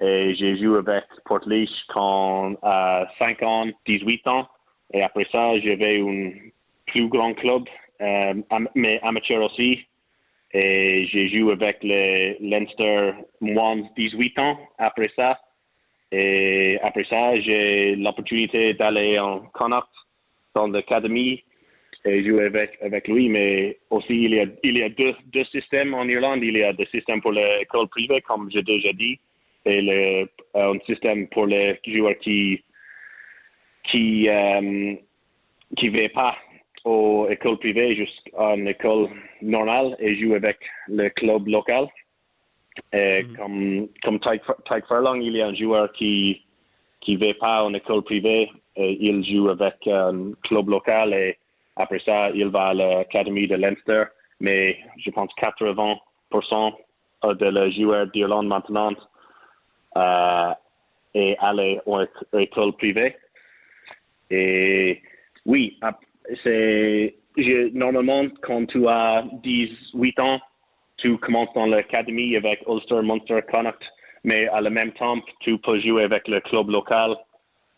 Et 0.00 0.34
j'ai 0.34 0.58
joué 0.62 0.78
avec 0.78 1.04
Port 1.24 1.40
quand 1.88 2.56
à 2.62 3.06
5 3.18 3.42
ans, 3.42 3.66
18 3.86 4.26
ans. 4.28 4.48
Et 4.92 5.02
après 5.02 5.26
ça, 5.32 5.58
j'avais 5.60 6.00
un 6.00 6.32
plus 6.86 7.08
grand 7.08 7.34
club, 7.34 7.64
euh, 8.00 8.34
mais 8.74 9.00
amateur 9.02 9.42
aussi. 9.42 9.86
Et 10.52 11.06
j'ai 11.06 11.28
joué 11.28 11.52
avec 11.52 11.82
les 11.82 12.36
Leinster 12.40 13.12
moins 13.40 13.76
18 13.96 14.38
ans 14.38 14.58
après 14.78 15.10
ça. 15.16 15.40
Et 16.12 16.78
après 16.82 17.04
ça, 17.10 17.38
j'ai 17.40 17.96
l'opportunité 17.96 18.74
d'aller 18.74 19.18
en 19.18 19.40
Connacht 19.52 19.88
dans 20.54 20.68
l'académie 20.68 21.42
et 22.06 22.24
jouer 22.24 22.46
avec, 22.46 22.78
avec 22.80 23.08
lui. 23.08 23.28
Mais 23.28 23.78
aussi, 23.90 24.14
il 24.14 24.34
y 24.34 24.40
a, 24.40 24.46
il 24.62 24.78
y 24.78 24.82
a 24.82 24.88
deux, 24.88 25.14
deux 25.32 25.44
systèmes 25.44 25.92
en 25.94 26.04
Irlande. 26.04 26.42
Il 26.42 26.58
y 26.58 26.62
a 26.62 26.72
des 26.72 26.86
systèmes 26.86 27.20
pour 27.20 27.32
l'école 27.32 27.88
privée, 27.88 28.20
comme 28.22 28.50
j'ai 28.50 28.62
déjà 28.62 28.92
dit, 28.92 29.18
et 29.64 29.82
le, 29.82 30.28
un 30.54 30.78
système 30.86 31.26
pour 31.28 31.46
les 31.46 31.78
joueurs 31.86 32.18
qui 32.18 32.62
qui 33.90 34.28
euh, 34.28 34.94
qui 35.76 35.90
ne 35.90 36.00
vont 36.00 36.08
pas 36.14 36.36
aux 36.84 37.26
écoles 37.28 37.58
privées, 37.58 37.96
juste 37.96 38.30
en 38.36 38.64
école 38.66 39.08
normale 39.42 39.96
et 39.98 40.16
jouent 40.16 40.34
avec 40.34 40.58
le 40.88 41.08
club 41.10 41.48
local. 41.48 41.88
Et 42.92 43.24
mm. 43.24 43.36
Comme, 43.36 43.88
comme 44.04 44.20
Tyke 44.20 44.86
Furlong, 44.86 45.20
il 45.20 45.36
y 45.36 45.42
a 45.42 45.48
un 45.48 45.54
joueur 45.54 45.92
qui 45.92 46.42
qui 47.00 47.16
ne 47.16 47.26
va 47.26 47.34
pas 47.34 47.64
en 47.64 47.74
école 47.74 48.02
privée 48.02 48.50
et 48.76 48.98
il 49.00 49.24
joue 49.24 49.48
avec 49.48 49.74
un 49.86 50.32
club 50.42 50.68
local 50.68 51.12
et 51.14 51.38
après 51.76 52.00
ça, 52.06 52.30
il 52.30 52.48
va 52.48 52.68
à 52.68 52.74
l'académie 52.74 53.46
de 53.46 53.56
Leinster. 53.56 54.04
Mais 54.40 54.78
je 54.98 55.10
pense 55.10 55.30
80% 55.42 56.72
de 57.24 57.46
les 57.46 57.72
joueurs 57.72 58.06
d'Irlande 58.08 58.48
maintenant 58.48 58.92
euh, 59.96 60.52
est 61.14 61.36
allé 61.40 61.80
en 61.86 62.04
école 62.38 62.72
privée. 62.72 63.16
Et 64.30 65.02
oui, 65.44 65.78
c'est 66.42 67.14
normalement 67.72 68.24
quand 68.42 68.66
tu 68.66 68.86
as 68.88 69.24
18 69.42 70.20
ans, 70.20 70.40
tu 70.96 71.16
commences 71.18 71.52
dans 71.54 71.66
l'académie 71.66 72.36
avec 72.36 72.62
Ulster, 72.66 73.02
Munster, 73.02 73.40
Connacht, 73.52 73.80
mais 74.24 74.48
à 74.48 74.60
la 74.60 74.70
même 74.70 74.92
temps, 74.92 75.18
tu 75.40 75.58
peux 75.58 75.78
jouer 75.80 76.04
avec 76.04 76.26
le 76.26 76.40
club 76.40 76.70
local 76.70 77.16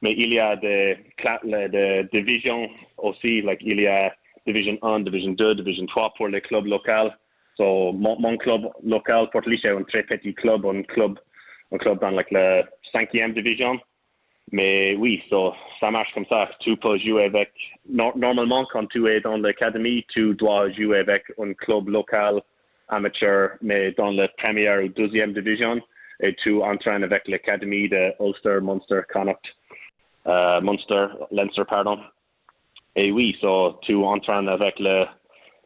mais 0.03 0.15
il 0.17 0.33
y 0.33 0.39
a 0.39 0.57
des, 0.57 0.99
des 1.45 2.05
divisions 2.13 2.69
aussi, 2.99 3.43
like 3.43 3.61
il 3.63 3.81
y 3.81 3.87
a 3.87 4.15
Division 4.49 4.79
1, 4.83 5.01
Division 5.01 5.33
2, 5.33 5.57
Division 5.57 5.87
3 5.87 6.15
pour 6.17 6.29
les 6.29 6.41
clubs 6.41 6.67
locaux. 6.67 7.11
So, 7.59 7.93
mon, 7.93 8.37
club 8.39 8.69
local, 8.83 9.29
Port 9.31 9.43
est 9.49 9.67
un 9.67 9.83
très 9.83 10.05
petit 10.05 10.33
club, 10.33 10.65
un 10.65 10.83
club, 10.83 11.19
un 11.73 11.77
club 11.77 12.01
dans 12.01 12.11
like, 12.11 12.31
la 12.31 12.65
cinquième 12.95 13.35
division. 13.35 13.79
Mais 14.53 14.95
oui, 14.97 15.23
so, 15.29 15.53
ça 15.81 15.91
marche 15.91 16.13
comme 16.15 16.25
ça. 16.31 16.49
Tu 16.61 16.77
peux 16.77 16.99
jouer 16.99 17.25
avec. 17.25 17.51
normalement, 17.89 18.65
quand 18.73 18.87
tu 18.87 19.07
es 19.09 19.21
dans 19.21 19.37
l'académie, 19.37 20.07
tu 20.09 20.35
dois 20.35 20.71
jouer 20.71 21.01
avec 21.01 21.25
un 21.39 21.53
club 21.53 21.89
local 21.89 22.41
amateur, 22.89 23.51
mais 23.61 23.93
dans 23.93 24.13
la 24.13 24.29
première 24.29 24.83
ou 24.83 24.89
deuxième 24.89 25.35
division, 25.35 25.79
et 26.23 26.35
tu 26.37 26.63
entraînes 26.63 27.05
avec 27.05 27.29
l'académie 27.29 27.89
de 27.89 28.13
Ulster, 28.21 28.61
Munster, 28.63 29.01
Connacht. 29.13 29.45
Euh, 30.29 30.61
Munster, 30.61 31.07
Leinster, 31.31 31.63
pardon. 31.69 31.99
Et 32.95 33.11
oui, 33.11 33.37
so, 33.41 33.79
tu 33.83 33.95
entraînes 33.95 34.49
avec 34.49 34.79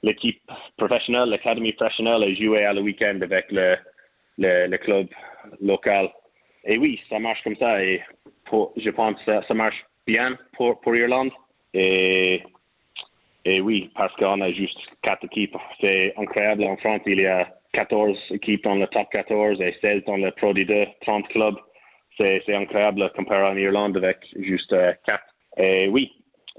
l'équipe 0.03 0.41
professionnelle, 0.77 1.31
l'académie 1.31 1.73
professionnelle 1.73 2.25
et 2.29 2.37
jouer 2.37 2.65
à 2.65 2.73
le 2.73 2.83
week-end 2.83 3.19
avec 3.23 3.51
le, 3.51 3.75
le, 4.39 4.77
club 4.77 5.09
local. 5.61 6.11
Et 6.65 6.79
oui, 6.79 7.01
ça 7.09 7.19
marche 7.19 7.43
comme 7.43 7.57
ça 7.57 7.83
et 7.83 8.03
je 8.77 8.91
pense 8.91 9.17
que 9.25 9.43
ça, 9.43 9.55
marche 9.55 9.85
bien 10.07 10.39
pour, 10.53 10.81
pour 10.81 10.95
Irlande. 10.95 11.31
Et, 11.75 12.43
et 13.45 13.61
oui, 13.61 13.91
parce 13.97 14.15
qu'on 14.17 14.41
a 14.43 14.53
juste 14.53 14.79
quatre 15.03 15.25
équipes. 15.25 15.57
C'est 15.83 16.15
incroyable. 16.17 16.65
En 16.65 16.77
France, 16.77 17.01
il 17.07 17.21
y 17.21 17.27
a 17.27 17.49
14 17.73 18.17
équipes 18.31 18.65
dans 18.65 18.75
le 18.75 18.87
top 18.89 19.09
14 19.11 19.61
et 19.61 19.75
16 19.83 20.05
dans 20.07 20.19
le 20.19 20.31
Pro 20.33 20.53
D2, 20.53 20.87
30 21.01 21.27
clubs 21.29 21.57
c'est 22.19 22.55
incroyable 22.55 23.11
comparé 23.17 23.43
en 23.43 23.57
Irlande 23.57 23.97
avec 23.97 24.19
juste 24.39 24.71
4. 24.71 24.99
Euh, 25.59 25.63
Et 25.63 25.89
oui, 25.89 26.13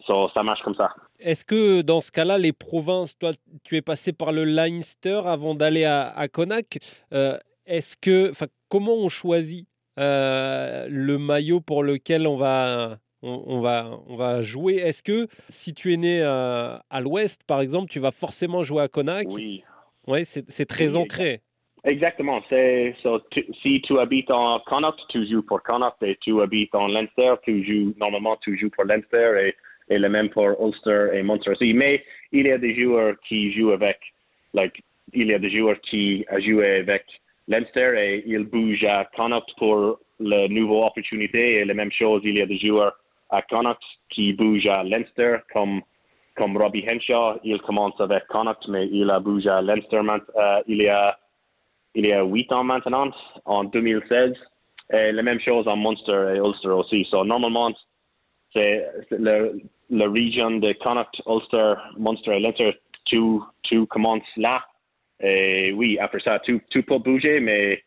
ça 0.07 0.43
marche 0.43 0.61
comme 0.63 0.75
ça. 0.75 0.89
Est-ce 1.19 1.45
que 1.45 1.81
dans 1.81 2.01
ce 2.01 2.11
cas-là, 2.11 2.37
les 2.37 2.53
provinces, 2.53 3.17
toi, 3.17 3.31
tu 3.63 3.77
es 3.77 3.81
passé 3.81 4.13
par 4.13 4.31
le 4.31 4.43
Leinster 4.43 5.21
avant 5.25 5.55
d'aller 5.55 5.85
à, 5.85 6.09
à 6.09 6.27
Connacht. 6.27 6.79
Euh, 7.13 7.37
est-ce 7.65 7.95
que, 7.95 8.31
comment 8.69 8.95
on 8.95 9.09
choisit 9.09 9.67
euh, 9.99 10.87
le 10.89 11.17
maillot 11.17 11.61
pour 11.61 11.83
lequel 11.83 12.27
on 12.27 12.35
va, 12.35 12.97
on, 13.21 13.61
va, 13.61 13.99
on 14.07 14.15
va 14.17 14.41
jouer? 14.41 14.75
Est-ce 14.75 15.01
que 15.03 15.27
si 15.47 15.73
tu 15.73 15.93
es 15.93 15.97
né 15.97 16.21
euh, 16.21 16.75
à 16.89 16.99
l'ouest, 17.01 17.41
par 17.45 17.61
exemple, 17.61 17.89
tu 17.89 17.99
vas 17.99 18.11
forcément 18.11 18.63
jouer 18.63 18.81
à 18.81 18.87
Connacht 18.87 19.31
Oui. 19.31 19.63
Oui, 20.05 20.25
c'est 20.25 20.65
très 20.65 20.97
ancré. 20.97 21.39
Exactement. 21.85 22.41
C'est 22.49 22.95
si 23.61 23.81
tu 23.81 23.99
habites 23.99 24.31
en 24.31 24.59
Connacht, 24.59 24.99
tu 25.09 25.27
joues 25.27 25.43
pour 25.43 25.61
Connacht, 25.63 26.01
et 26.01 26.17
tu 26.21 26.41
habites 26.41 26.73
en 26.75 26.87
Leinster, 26.87 27.35
tu 27.43 27.63
joues 27.65 27.93
normalement 27.99 28.37
tu 28.37 28.57
joues 28.57 28.69
pour 28.69 28.85
Leinster 28.85 29.51
et 29.89 29.97
le 29.99 30.09
même 30.09 30.29
pour 30.29 30.47
Ulster 30.59 31.09
et 31.13 31.23
aussi. 31.23 31.73
Mais 31.73 32.03
il 32.31 32.47
y 32.47 32.51
a 32.51 32.57
des 32.57 32.79
joueurs 32.79 33.15
qui 33.27 33.51
jouent 33.53 33.71
avec, 33.71 33.99
like, 34.53 34.81
il 35.13 35.29
y 35.29 35.33
a 35.33 35.39
des 35.39 35.53
joueurs 35.53 35.79
qui 35.81 36.25
joué 36.39 36.79
avec 36.79 37.05
Leinster 37.47 37.93
et 37.97 38.23
ils 38.25 38.45
bougent 38.45 38.85
à 38.85 39.05
Connacht 39.15 39.47
pour 39.57 39.99
la 40.19 40.47
nouvelle 40.47 40.85
opportunité. 40.85 41.59
Et 41.59 41.65
la 41.65 41.73
même 41.73 41.91
chose, 41.91 42.21
il 42.23 42.37
y 42.37 42.41
a 42.41 42.45
des 42.45 42.57
joueurs 42.57 42.95
à 43.29 43.41
Connacht 43.41 43.81
qui 44.09 44.33
bougent 44.33 44.67
à 44.67 44.83
Leinster, 44.83 45.37
comme, 45.51 45.81
comme 46.35 46.57
Robbie 46.57 46.85
Henshaw. 46.89 47.39
Il 47.43 47.59
commence 47.61 47.99
avec 47.99 48.25
Connacht, 48.27 48.67
mais 48.69 48.87
il 48.91 49.09
a 49.09 49.19
bougé 49.19 49.49
à 49.49 49.61
Leinster 49.61 49.97
euh, 49.97 50.61
il, 50.67 50.81
y 50.81 50.87
a, 50.87 51.17
il 51.95 52.07
y 52.07 52.13
a 52.13 52.23
8 52.23 52.51
ans 52.51 52.63
maintenant, 52.63 53.11
en 53.45 53.63
2016. 53.63 54.33
Et 54.91 55.11
la 55.11 55.23
même 55.23 55.39
chose 55.39 55.67
en 55.67 55.77
Munster 55.77 56.33
et 56.35 56.39
Ulster 56.39 56.69
aussi. 56.69 57.05
So, 57.09 57.23
normalement, 57.23 57.71
c'est 58.55 58.85
le, 59.11 59.59
la 59.89 60.09
région 60.09 60.51
de 60.51 60.73
Connacht, 60.73 61.21
Ulster, 61.25 61.75
Munster 61.97 62.35
et 62.35 62.39
Leinster, 62.39 62.73
tout, 63.05 63.43
tout 63.63 63.85
commence 63.87 64.23
là. 64.37 64.65
Et 65.19 65.71
oui, 65.71 65.97
après 65.99 66.19
ça, 66.25 66.39
tout, 66.39 66.59
tout 66.69 66.83
peut 66.83 66.99
bouger, 66.99 67.39
mais 67.39 67.81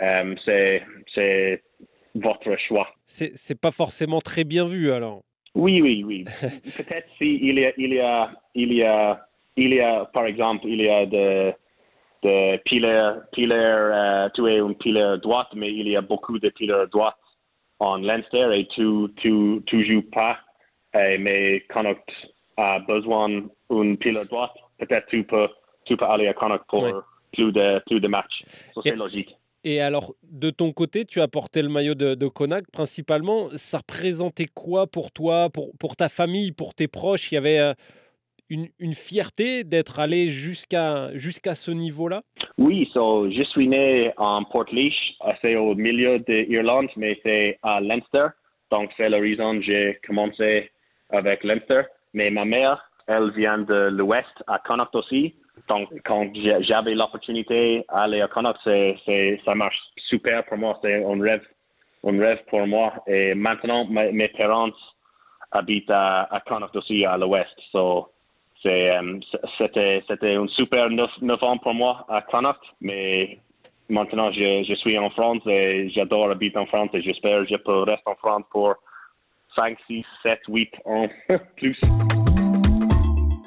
euh, 0.00 0.34
c'est 0.44 1.62
votre 2.14 2.56
choix. 2.66 2.88
C'est 3.06 3.60
pas 3.60 3.70
forcément 3.70 4.20
très 4.20 4.44
bien 4.44 4.66
vu 4.66 4.92
alors. 4.92 5.22
Oui, 5.54 5.80
oui, 5.82 6.02
oui. 6.04 6.24
Peut-être 6.76 7.08
s'il 7.18 7.58
y 7.58 7.64
a, 7.64 7.72
il 7.76 7.94
y 7.94 8.00
a, 8.00 8.32
il 8.54 8.72
y 8.72 8.82
a, 8.82 9.26
il 9.56 9.74
y 9.74 9.80
a, 9.80 10.06
par 10.06 10.26
exemple, 10.26 10.66
il 10.66 10.80
y 10.82 10.88
a 10.88 11.06
de, 11.06 11.52
de 12.22 12.56
pilaires 12.58 13.22
euh, 13.34 14.28
tu 14.34 14.46
es 14.48 14.58
un 14.58 14.72
pilaire 14.72 15.18
droite, 15.18 15.48
mais 15.54 15.72
il 15.72 15.88
y 15.88 15.96
a 15.96 16.00
beaucoup 16.00 16.38
de 16.38 16.48
pilaires 16.48 16.88
droites 16.88 17.16
en 17.78 17.96
Leinster 17.96 18.48
et 18.54 18.66
tu, 18.68 19.08
tu, 19.16 19.62
tu 19.66 19.90
joues 19.90 20.08
pas 20.10 20.38
eh, 20.94 21.18
mais 21.18 21.60
Connacht 21.72 22.04
a 22.56 22.80
besoin 22.80 23.28
d'une 23.70 23.96
pile 23.96 24.20
droite, 24.28 24.52
peut-être 24.78 25.06
tu 25.06 25.24
peux, 25.24 25.48
tu 25.84 25.96
peux 25.96 26.04
aller 26.04 26.28
à 26.28 26.34
Connacht 26.34 26.64
pour 26.68 26.86
plus, 27.32 27.50
de, 27.50 27.82
plus 27.86 28.00
de 28.00 28.08
matchs. 28.08 28.44
c'est 28.84 28.94
logique. 28.94 29.34
Et 29.64 29.80
alors, 29.80 30.14
de 30.24 30.50
ton 30.50 30.72
côté, 30.72 31.04
tu 31.04 31.20
as 31.20 31.28
porté 31.28 31.62
le 31.62 31.68
maillot 31.68 31.94
de, 31.94 32.14
de 32.14 32.28
Connacht 32.28 32.68
principalement. 32.72 33.48
Ça 33.54 33.78
représentait 33.78 34.48
quoi 34.52 34.88
pour 34.88 35.12
toi, 35.12 35.50
pour, 35.50 35.70
pour 35.78 35.94
ta 35.94 36.08
famille, 36.08 36.50
pour 36.50 36.74
tes 36.74 36.88
proches? 36.88 37.30
Il 37.30 37.36
y 37.36 37.38
avait 37.38 37.60
euh, 37.60 37.72
une, 38.78 38.92
fierté 38.92 39.64
d'être 39.64 39.98
allé 39.98 40.28
jusqu'à 40.28 41.16
jusqu'à 41.16 41.54
ce 41.54 41.70
niveau-là? 41.70 42.22
Oui, 42.58 42.90
je 42.94 43.44
suis 43.50 43.68
né 43.68 44.12
en 44.16 44.44
Portlaoise, 44.44 44.92
c'est 45.40 45.56
au 45.56 45.74
milieu 45.74 46.18
de 46.18 46.46
l'Irlande, 46.48 46.88
mais 46.96 47.18
c'est 47.24 47.58
à 47.62 47.80
Leinster. 47.80 48.26
Donc, 48.70 48.90
c'est 48.96 49.08
la 49.08 49.18
raison 49.18 49.58
que 49.58 49.62
j'ai 49.62 50.00
commencé 50.06 50.70
avec 51.10 51.44
Leinster. 51.44 51.82
Mais 52.14 52.30
ma 52.30 52.44
mère, 52.44 52.82
elle 53.06 53.30
vient 53.32 53.58
de 53.58 53.88
l'Ouest, 53.90 54.36
à 54.46 54.58
Connacht 54.58 54.94
aussi. 54.94 55.34
Donc, 55.68 55.88
quand 56.04 56.30
j'avais 56.60 56.94
l'opportunité 56.94 57.84
d'aller 57.94 58.20
à 58.20 58.28
Connacht, 58.28 58.58
ça 58.64 59.54
marche 59.54 59.78
super 60.08 60.44
pour 60.46 60.58
moi. 60.58 60.78
C'est 60.82 61.04
un 61.04 61.20
rêve, 61.20 61.46
un 62.04 62.18
rêve 62.18 62.42
pour 62.48 62.66
moi. 62.66 62.92
Et 63.06 63.34
maintenant, 63.34 63.86
mes 63.86 64.28
parents 64.28 64.70
habitent 65.50 65.90
à, 65.90 66.22
à 66.34 66.40
Connacht 66.40 66.74
aussi, 66.76 67.04
à 67.04 67.16
l'Ouest. 67.16 67.54
So, 67.72 68.08
c'était, 68.62 70.02
c'était 70.08 70.34
un 70.34 70.46
super 70.48 70.88
neuf, 70.90 71.42
ans 71.42 71.58
pour 71.58 71.74
moi 71.74 72.04
à 72.08 72.22
Connacht. 72.22 72.60
Mais 72.80 73.38
maintenant, 73.88 74.32
je, 74.32 74.64
je 74.68 74.74
suis 74.74 74.98
en 74.98 75.10
France 75.10 75.42
et 75.46 75.90
j'adore 75.90 76.30
habiter 76.30 76.58
en 76.58 76.66
France 76.66 76.90
et 76.94 77.02
j'espère 77.02 77.40
que 77.40 77.48
je 77.50 77.56
peux 77.56 77.82
rester 77.82 78.06
en 78.06 78.16
France 78.16 78.44
pour 78.50 78.74
5, 79.56 79.76
6, 79.86 80.04
7, 80.22 80.40
8 80.48 80.70
ans 80.84 81.08
plus. 81.56 81.78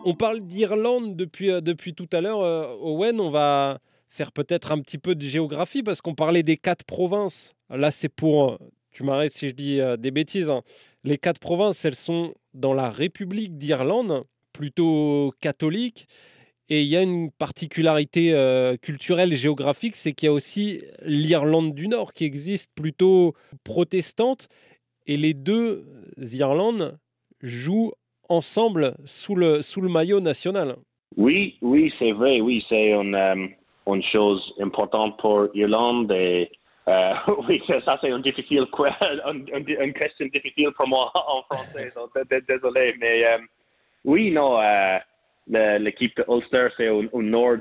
On 0.07 0.13
parle 0.13 0.41
d'Irlande 0.41 1.15
depuis, 1.15 1.49
euh, 1.49 1.61
depuis 1.61 1.95
tout 1.95 2.07
à 2.13 2.21
l'heure, 2.21 2.41
euh, 2.41 2.75
Owen. 2.79 3.19
On 3.19 3.29
va 3.29 3.79
faire 4.07 4.31
peut-être 4.31 4.71
un 4.71 4.79
petit 4.79 4.99
peu 4.99 5.15
de 5.15 5.23
géographie 5.23 5.81
parce 5.81 5.99
qu'on 5.99 6.13
parlait 6.13 6.43
des 6.43 6.57
quatre 6.57 6.85
provinces. 6.85 7.55
Là, 7.71 7.89
c'est 7.89 8.09
pour. 8.09 8.51
Euh, 8.51 8.57
tu 8.91 9.03
m'arrêtes 9.03 9.31
si 9.31 9.49
je 9.49 9.53
dis 9.53 9.81
des 9.97 10.11
bêtises. 10.11 10.49
Hein. 10.49 10.61
Les 11.03 11.17
quatre 11.17 11.39
provinces, 11.39 11.83
elles 11.83 11.95
sont 11.95 12.33
dans 12.53 12.73
la 12.73 12.89
République 12.89 13.57
d'Irlande, 13.57 14.23
plutôt 14.55 15.33
catholique. 15.41 16.07
Et 16.69 16.81
il 16.81 16.87
y 16.87 16.97
a 16.97 17.03
une 17.03 17.29
particularité 17.31 18.33
culturelle 18.81 19.33
et 19.33 19.35
géographique, 19.35 19.95
c'est 19.95 20.13
qu'il 20.13 20.25
y 20.25 20.29
a 20.29 20.33
aussi 20.33 20.81
l'Irlande 21.03 21.75
du 21.75 21.87
Nord 21.87 22.11
qui 22.13 22.25
existe 22.25 22.71
plutôt 22.73 23.35
protestante 23.63 24.47
et 25.05 25.17
les 25.17 25.35
deux 25.35 25.85
Irlandes 26.17 26.97
jouent 27.41 27.93
ensemble 28.29 28.95
sous 29.05 29.35
le, 29.35 29.61
sous 29.61 29.81
le 29.81 29.89
maillot 29.89 30.19
national. 30.19 30.75
Oui, 31.17 31.57
oui, 31.61 31.93
c'est 31.99 32.11
vrai, 32.11 32.41
oui, 32.41 32.65
c'est 32.67 32.91
une, 32.91 33.15
euh, 33.15 34.01
chose 34.11 34.53
importante 34.59 35.17
pour 35.19 35.47
l'Irlande 35.53 36.11
euh, 36.11 36.45
oui, 37.47 37.61
ça 37.67 37.97
c'est 38.01 38.09
une, 38.09 38.21
difficile, 38.21 38.65
une, 39.27 39.93
question 39.93 40.27
difficile 40.27 40.71
pour 40.77 40.87
moi 40.87 41.11
en 41.15 41.41
français, 41.43 41.91
donc 41.95 42.11
désolé, 42.47 42.93
mais 42.99 43.25
euh, 43.25 43.37
oui, 44.05 44.31
non, 44.31 44.59
l'équipe 45.47 46.15
de 46.17 46.25
Ulster 46.27 46.67
c'est 46.77 46.89
au, 46.89 47.21
nord 47.21 47.57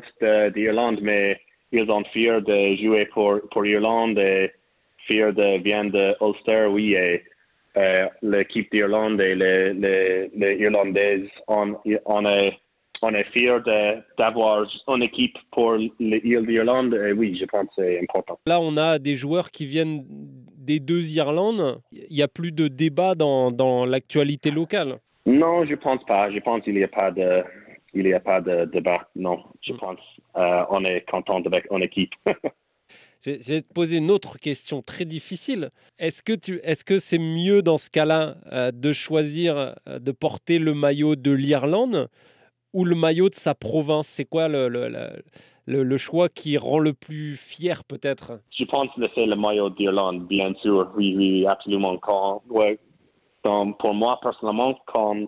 d'Irlande, 0.55 0.99
mais 1.03 1.41
ils 1.73 1.91
ont 1.91 2.05
fiers 2.13 2.41
de 2.41 2.77
jouer 2.77 3.07
pour, 3.07 3.41
pour 3.51 3.63
l'Irlande 3.63 4.19
et 4.19 4.53
fiers 5.07 5.33
de 5.33 5.59
venir 5.63 5.91
de 5.91 6.67
oui, 6.69 6.95
et 6.95 7.23
euh, 7.77 8.07
l'équipe 8.23 8.71
d'Irlande 8.73 9.21
et 9.21 9.35
les, 9.35 9.75
les, 9.75 10.31
les 10.35 10.55
Irlandaises, 10.61 11.29
on, 11.49 11.75
on, 12.07 12.27
est, 12.27 12.59
on 13.03 13.13
est 13.15 13.27
fiers 13.33 13.59
d'avoir 14.17 14.67
une 14.89 15.03
équipe 15.03 15.37
pour 15.51 15.75
l'île 15.75 16.47
d'Irlande. 16.47 16.97
Oui, 17.17 17.37
je 17.39 17.45
pense 17.47 17.67
que 17.67 17.73
c'est 17.77 18.01
important. 18.01 18.39
Là, 18.47 18.61
on 18.61 18.77
a 18.77 18.99
des 18.99 19.17
joueurs 19.17 19.51
qui 19.51 19.67
viennent 19.67 20.05
des 20.09 20.79
deux 20.79 21.11
Irlandes. 21.11 21.81
Il 21.91 22.15
n'y 22.15 22.23
a 22.23 22.29
plus 22.29 22.53
de 22.53 22.69
débat 22.69 23.15
dans, 23.15 23.51
dans 23.51 23.85
l'actualité 23.85 24.51
locale. 24.51 24.99
Non, 25.27 25.65
je 25.65 25.75
pense 25.75 26.05
pas. 26.05 26.31
Je 26.31 26.39
pense 26.41 26.63
qu'il 26.63 26.75
n'y 26.75 26.85
a 26.85 26.89
pas 26.89 27.11
de 27.11 27.43
il 27.95 28.05
n'y 28.05 28.13
a 28.13 28.21
pas 28.21 28.41
de 28.41 28.65
débat. 28.67 29.09
Non, 29.15 29.43
je 29.63 29.73
mm. 29.73 29.79
pense 29.79 30.01
euh, 30.37 30.65
on 30.71 30.85
est 30.85 31.09
content 31.09 31.41
avec 31.45 31.67
une 31.71 31.83
équipe. 31.83 32.15
Je 33.25 33.31
vais 33.31 33.63
te 33.63 33.73
poser 33.73 33.97
une 33.97 34.11
autre 34.11 34.39
question 34.39 34.83
très 34.83 35.07
difficile. 35.07 35.71
Est-ce 35.99 36.23
que 36.23 36.35
tu, 36.35 36.61
est-ce 36.63 36.85
que 36.85 36.99
c'est 36.99 37.19
mieux 37.19 37.63
dans 37.63 37.79
ce 37.79 37.89
cas-là 37.89 38.35
euh, 38.53 38.71
de 38.71 38.93
choisir 38.93 39.57
euh, 39.57 39.99
de 39.99 40.13
porter 40.13 40.59
le 40.59 40.75
maillot 40.75 41.17
de 41.17 41.31
l'Irlande 41.31 42.09
ou 42.75 42.85
le 42.85 42.95
maillot 42.95 43.31
de 43.31 43.35
sa 43.35 43.55
province? 43.55 44.09
C'est 44.09 44.27
quoi 44.27 44.49
le, 44.49 44.69
le, 44.69 44.89
le, 45.67 45.83
le, 45.83 45.97
choix 45.97 46.29
qui 46.29 46.59
rend 46.59 46.79
le 46.79 46.93
plus 46.93 47.35
fier 47.35 47.83
peut-être? 47.85 48.41
Je 48.51 48.65
pense 48.65 48.89
que 48.95 49.01
c'est 49.15 49.25
le 49.25 49.37
maillot 49.37 49.71
d'Irlande, 49.71 50.27
bien 50.27 50.53
sûr. 50.61 50.93
Oui, 50.95 51.15
oui, 51.17 51.47
absolument. 51.47 51.97
Quand, 51.97 52.43
ouais, 52.51 52.79
pour 53.79 53.95
moi 53.95 54.19
personnellement, 54.23 54.79
quand, 54.87 55.27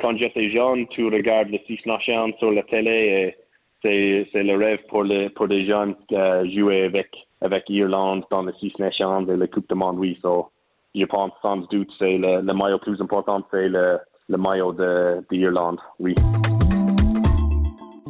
quand 0.00 0.16
j'étais 0.16 0.50
jeune, 0.50 0.86
tu 0.88 1.06
regardes 1.06 1.48
le 1.48 1.58
Six 1.66 1.80
Nations 1.86 2.32
sur 2.38 2.52
la 2.52 2.62
télé 2.62 3.34
et 3.82 4.28
c'est, 4.32 4.42
le 4.42 4.56
rêve 4.56 4.80
pour 4.88 5.04
les, 5.04 5.28
pour 5.30 5.46
les 5.46 5.66
jeunes 5.66 5.94
euh, 6.12 6.48
jouer 6.50 6.84
avec 6.84 7.08
avec 7.42 7.68
l'Irlande 7.68 8.24
dans 8.30 8.42
les 8.42 8.52
Six 8.54 8.72
Nations 8.78 9.28
et 9.28 9.36
la 9.36 9.46
Coupe 9.46 9.68
du 9.68 9.74
Monde, 9.74 9.98
oui. 9.98 10.18
So, 10.22 10.50
je 10.94 11.04
pense 11.04 11.32
sans 11.42 11.58
doute 11.58 11.90
c'est 11.98 12.16
le, 12.18 12.40
le 12.40 12.54
maillot 12.54 12.78
plus 12.78 13.00
important, 13.00 13.42
c'est 13.50 13.68
le, 13.68 13.98
le 14.28 14.38
maillot 14.38 14.72
de, 14.72 15.24
l'Irlande, 15.30 15.78
oui. 16.00 16.14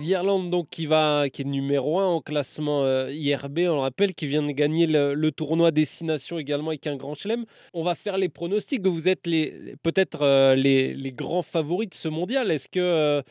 L'Irlande 0.06 0.50
donc 0.50 0.68
qui 0.70 0.86
va 0.86 1.28
qui 1.28 1.42
est 1.42 1.44
numéro 1.44 1.98
un 1.98 2.06
au 2.06 2.20
classement 2.20 2.84
euh, 2.84 3.10
IRB, 3.10 3.58
on 3.68 3.74
le 3.74 3.80
rappelle, 3.80 4.12
qui 4.12 4.26
vient 4.26 4.42
de 4.42 4.52
gagner 4.52 4.86
le, 4.86 5.30
tournoi 5.32 5.72
Destination 5.72 6.38
également 6.38 6.68
avec 6.68 6.86
un 6.86 6.94
grand 6.96 7.14
chelem. 7.14 7.44
On 7.74 7.82
va 7.82 7.96
faire 7.96 8.16
les 8.16 8.28
pronostics. 8.28 8.86
Vous 8.86 9.08
êtes 9.08 9.26
les 9.26 9.74
peut-être 9.82 10.22
euh, 10.22 10.54
les, 10.54 11.12
grands 11.12 11.42
favoris 11.42 11.88
de 11.88 11.94
ce 11.94 12.08
mondial. 12.08 12.52
Est-ce 12.52 12.68
que 12.68 12.78
euh, 12.78 13.22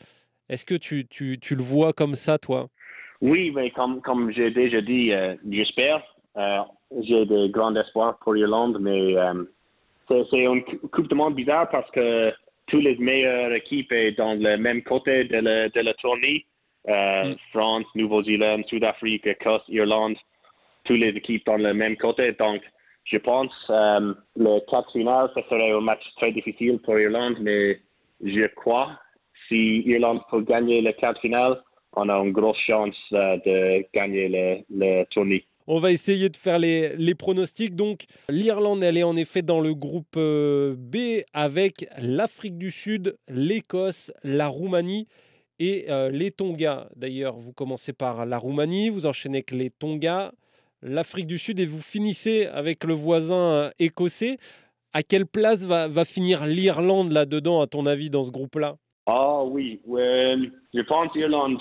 est-ce 0.50 0.66
que 0.66 0.74
tu, 0.74 1.06
tu, 1.08 1.54
le 1.54 1.62
vois 1.62 1.94
comme 1.94 2.14
ça, 2.14 2.36
toi? 2.36 2.68
Oui, 3.22 3.50
mais 3.54 3.70
comme, 3.70 4.02
comme 4.02 4.30
j'ai 4.32 4.50
déjà 4.50 4.82
dit, 4.82 5.12
j'espère. 5.50 6.02
J'ai 7.02 7.24
de 7.24 7.48
grands 7.48 7.74
espoirs 7.74 8.18
pour 8.18 8.34
l'Irlande, 8.34 8.78
mais 8.80 9.16
euh, 9.16 9.44
c'est 10.08 10.44
une 10.44 10.62
Coupe 10.92 11.08
de 11.08 11.14
Monde 11.14 11.34
bizarre 11.34 11.68
parce 11.70 11.90
que 11.90 12.32
toutes 12.66 12.84
les 12.84 12.96
meilleures 12.96 13.52
équipes 13.52 13.92
sont 13.92 14.14
dans 14.18 14.34
le 14.34 14.56
même 14.56 14.82
côté 14.82 15.24
de 15.24 15.38
la, 15.38 15.68
de 15.68 15.80
la 15.80 15.94
tournée. 15.94 16.46
Euh, 16.88 17.24
mm. 17.24 17.36
France, 17.50 17.84
Nouvelle-Zélande, 17.94 18.64
Sud-Afrique, 18.68 19.26
Écosse, 19.26 19.62
Irlande, 19.68 20.16
toutes 20.84 20.98
les 20.98 21.08
équipes 21.08 21.44
dans 21.46 21.56
le 21.56 21.74
même 21.74 21.96
côté. 21.96 22.32
Donc, 22.38 22.62
je 23.04 23.18
pense 23.18 23.52
euh, 23.70 24.14
le 24.36 24.60
quart 24.70 24.90
final, 24.92 25.30
ce 25.34 25.42
serait 25.48 25.72
un 25.72 25.80
match 25.80 26.02
très 26.16 26.32
difficile 26.32 26.78
pour 26.78 26.98
Irlande, 26.98 27.36
mais 27.40 27.80
je 28.22 28.46
crois 28.54 28.98
si 29.48 29.82
Irlande 29.86 30.20
peut 30.30 30.42
gagner 30.42 30.80
le 30.80 30.92
quart 30.92 31.18
final, 31.20 31.62
on 31.94 32.08
a 32.08 32.18
une 32.18 32.32
grosse 32.32 32.58
chance 32.58 32.96
euh, 33.12 33.36
de 33.44 33.86
gagner 33.94 34.28
le, 34.28 34.64
le 34.70 35.04
tournée. 35.10 35.46
On 35.68 35.80
va 35.80 35.90
essayer 35.90 36.28
de 36.28 36.36
faire 36.36 36.60
les, 36.60 36.94
les 36.96 37.14
pronostics. 37.16 37.74
Donc, 37.74 38.04
l'Irlande, 38.28 38.84
elle 38.84 38.96
est 38.96 39.02
en 39.02 39.16
effet 39.16 39.42
dans 39.42 39.60
le 39.60 39.74
groupe 39.74 40.14
euh, 40.16 40.76
B 40.78 41.24
avec 41.32 41.88
l'Afrique 42.00 42.56
du 42.56 42.70
Sud, 42.70 43.16
l'Écosse, 43.28 44.12
la 44.22 44.46
Roumanie 44.46 45.08
et 45.58 45.86
euh, 45.88 46.10
les 46.10 46.30
Tonga. 46.30 46.88
D'ailleurs, 46.96 47.36
vous 47.36 47.52
commencez 47.52 47.92
par 47.92 48.26
la 48.26 48.38
Roumanie, 48.38 48.88
vous 48.88 49.06
enchaînez 49.06 49.38
avec 49.38 49.50
les 49.50 49.70
Tonga, 49.70 50.32
l'Afrique 50.82 51.26
du 51.26 51.38
Sud 51.38 51.60
et 51.60 51.66
vous 51.66 51.80
finissez 51.80 52.46
avec 52.46 52.84
le 52.84 52.94
voisin 52.94 53.70
écossais. 53.78 54.38
À 54.92 55.02
quelle 55.02 55.26
place 55.26 55.64
va, 55.64 55.88
va 55.88 56.04
finir 56.04 56.46
l'Irlande 56.46 57.12
là-dedans, 57.12 57.60
à 57.60 57.66
ton 57.66 57.86
avis, 57.86 58.08
dans 58.08 58.22
ce 58.22 58.30
groupe-là? 58.30 58.76
Ah 59.06 59.44
oui, 59.44 59.80
je 59.86 60.80
pense 60.82 61.14
l'Irlande 61.14 61.58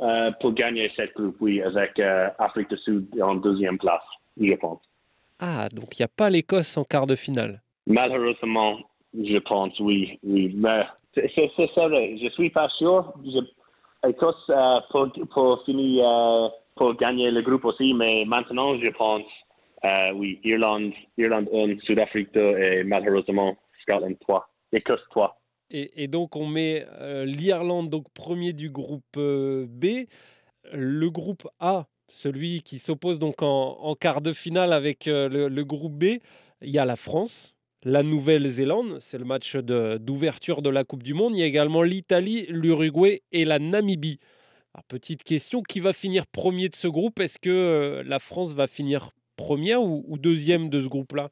euh, 0.00 0.30
pour 0.40 0.52
gagner 0.52 0.90
cette 0.96 1.14
groupe, 1.14 1.36
oui, 1.40 1.62
avec 1.62 1.98
euh, 1.98 2.28
Afrique 2.38 2.68
du 2.68 2.76
Sud 2.78 3.06
en 3.22 3.36
deuxième 3.36 3.78
place, 3.78 4.02
je 4.40 4.54
pense. 4.54 4.80
Ah, 5.38 5.68
donc 5.72 5.98
il 5.98 6.02
n'y 6.02 6.04
a 6.04 6.08
pas 6.08 6.30
l'Écosse 6.30 6.76
en 6.76 6.84
quart 6.84 7.06
de 7.06 7.14
finale? 7.14 7.62
Malheureusement, 7.86 8.78
je 9.14 9.38
pense, 9.38 9.78
oui. 9.78 10.18
oui. 10.22 10.52
Mais 10.56 10.84
c'est 11.14 11.76
vrai, 11.76 12.16
je 12.22 12.28
suis 12.30 12.50
pas 12.50 12.68
sûr. 12.70 13.12
L'Écosse 14.04 14.50
euh, 14.50 14.80
pour, 14.90 15.10
pour 15.32 15.64
finir, 15.64 16.08
euh, 16.08 16.48
pour 16.76 16.94
gagner 16.94 17.30
le 17.30 17.42
groupe 17.42 17.64
aussi, 17.64 17.94
mais 17.94 18.24
maintenant, 18.26 18.78
je 18.78 18.90
pense, 18.90 19.22
oui, 20.14 20.40
Irlande, 20.44 20.92
Irlande 21.18 21.48
1, 21.52 21.78
Sud-Afrique 21.84 22.32
2 22.34 22.40
et 22.40 22.84
malheureusement, 22.84 23.56
Scotland 23.82 24.16
3. 24.20 24.48
Écosse 24.72 25.04
3. 25.10 25.38
Et, 25.70 26.08
donc 26.08 26.36
on 26.36 26.46
met 26.46 26.86
euh, 27.00 27.24
l'Irlande 27.24 27.88
donc 27.88 28.12
premier 28.12 28.52
du 28.52 28.70
groupe 28.70 29.02
euh, 29.16 29.66
B, 29.68 30.06
le 30.72 31.10
groupe 31.10 31.48
A, 31.58 31.86
celui 32.08 32.60
qui 32.60 32.78
s'oppose 32.78 33.18
donc 33.18 33.42
en, 33.42 33.94
quart 33.98 34.20
de 34.20 34.32
finale 34.32 34.72
avec 34.72 35.08
euh, 35.08 35.48
le, 35.48 35.64
groupe 35.64 35.94
B. 35.94 36.04
Il 36.62 36.70
y 36.70 36.78
a 36.78 36.84
la 36.84 36.96
France, 36.96 37.53
la 37.84 38.02
Nouvelle-Zélande, 38.02 38.96
c'est 38.98 39.18
le 39.18 39.24
match 39.24 39.56
d'ouverture 39.56 40.62
de, 40.62 40.70
la 40.70 40.84
Coupe 40.84 41.02
du 41.02 41.14
Monde. 41.14 41.34
Il 41.34 41.40
y 41.40 41.42
a 41.42 41.46
également 41.46 41.82
l'Italie, 41.82 42.46
l'Uruguay 42.48 43.22
et 43.32 43.44
la 43.44 43.58
Namibie. 43.58 44.18
petite 44.88 45.22
question, 45.22 45.62
qui 45.62 45.80
va 45.80 45.92
finir 45.92 46.26
premier 46.26 46.68
de 46.68 46.74
ce 46.74 46.88
groupe? 46.88 47.20
Est-ce 47.20 47.38
que 47.38 48.02
la 48.06 48.18
France 48.18 48.54
va 48.54 48.66
finir 48.66 49.10
première 49.36 49.82
ou, 49.82 50.04
ou 50.08 50.18
deuxième 50.18 50.70
de 50.70 50.80
ce 50.80 50.88
groupe-là? 50.88 51.30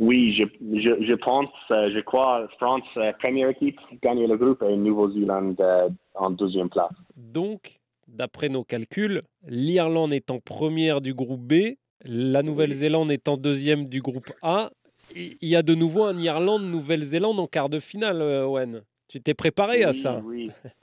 Oui, 0.00 0.34
je, 0.34 0.44
je, 0.78 1.04
je 1.04 1.14
pense, 1.14 1.50
euh, 1.70 1.90
je 1.94 2.00
crois, 2.00 2.48
France, 2.56 2.82
euh, 2.96 3.12
première 3.22 3.50
équipe, 3.50 3.78
gagne 4.02 4.26
le 4.26 4.36
groupe 4.38 4.62
et 4.62 4.74
Nouvelle-Zélande 4.74 5.60
euh, 5.60 5.90
en 6.14 6.30
deuxième 6.30 6.70
place. 6.70 6.90
Donc, 7.16 7.80
d'après 8.08 8.48
nos 8.48 8.64
calculs, 8.64 9.20
l'Irlande 9.46 10.14
est 10.14 10.30
en 10.30 10.38
première 10.38 11.02
du 11.02 11.12
groupe 11.12 11.42
B, 11.42 11.74
la 12.02 12.42
Nouvelle-Zélande 12.42 13.10
est 13.10 13.28
en 13.28 13.36
deuxième 13.36 13.86
du 13.86 14.00
groupe 14.00 14.32
A. 14.40 14.70
Il 15.14 15.48
y 15.48 15.56
a 15.56 15.62
de 15.62 15.74
nouveau 15.74 16.04
un 16.04 16.18
Irlande-Nouvelle-Zélande 16.18 17.40
en 17.40 17.46
quart 17.46 17.68
de 17.68 17.78
finale, 17.78 18.22
Owen. 18.22 18.82
Tu 19.10 19.20
t'es 19.20 19.34
préparé 19.34 19.82
à 19.82 19.92
ça 19.92 20.20
Oui, 20.24 20.52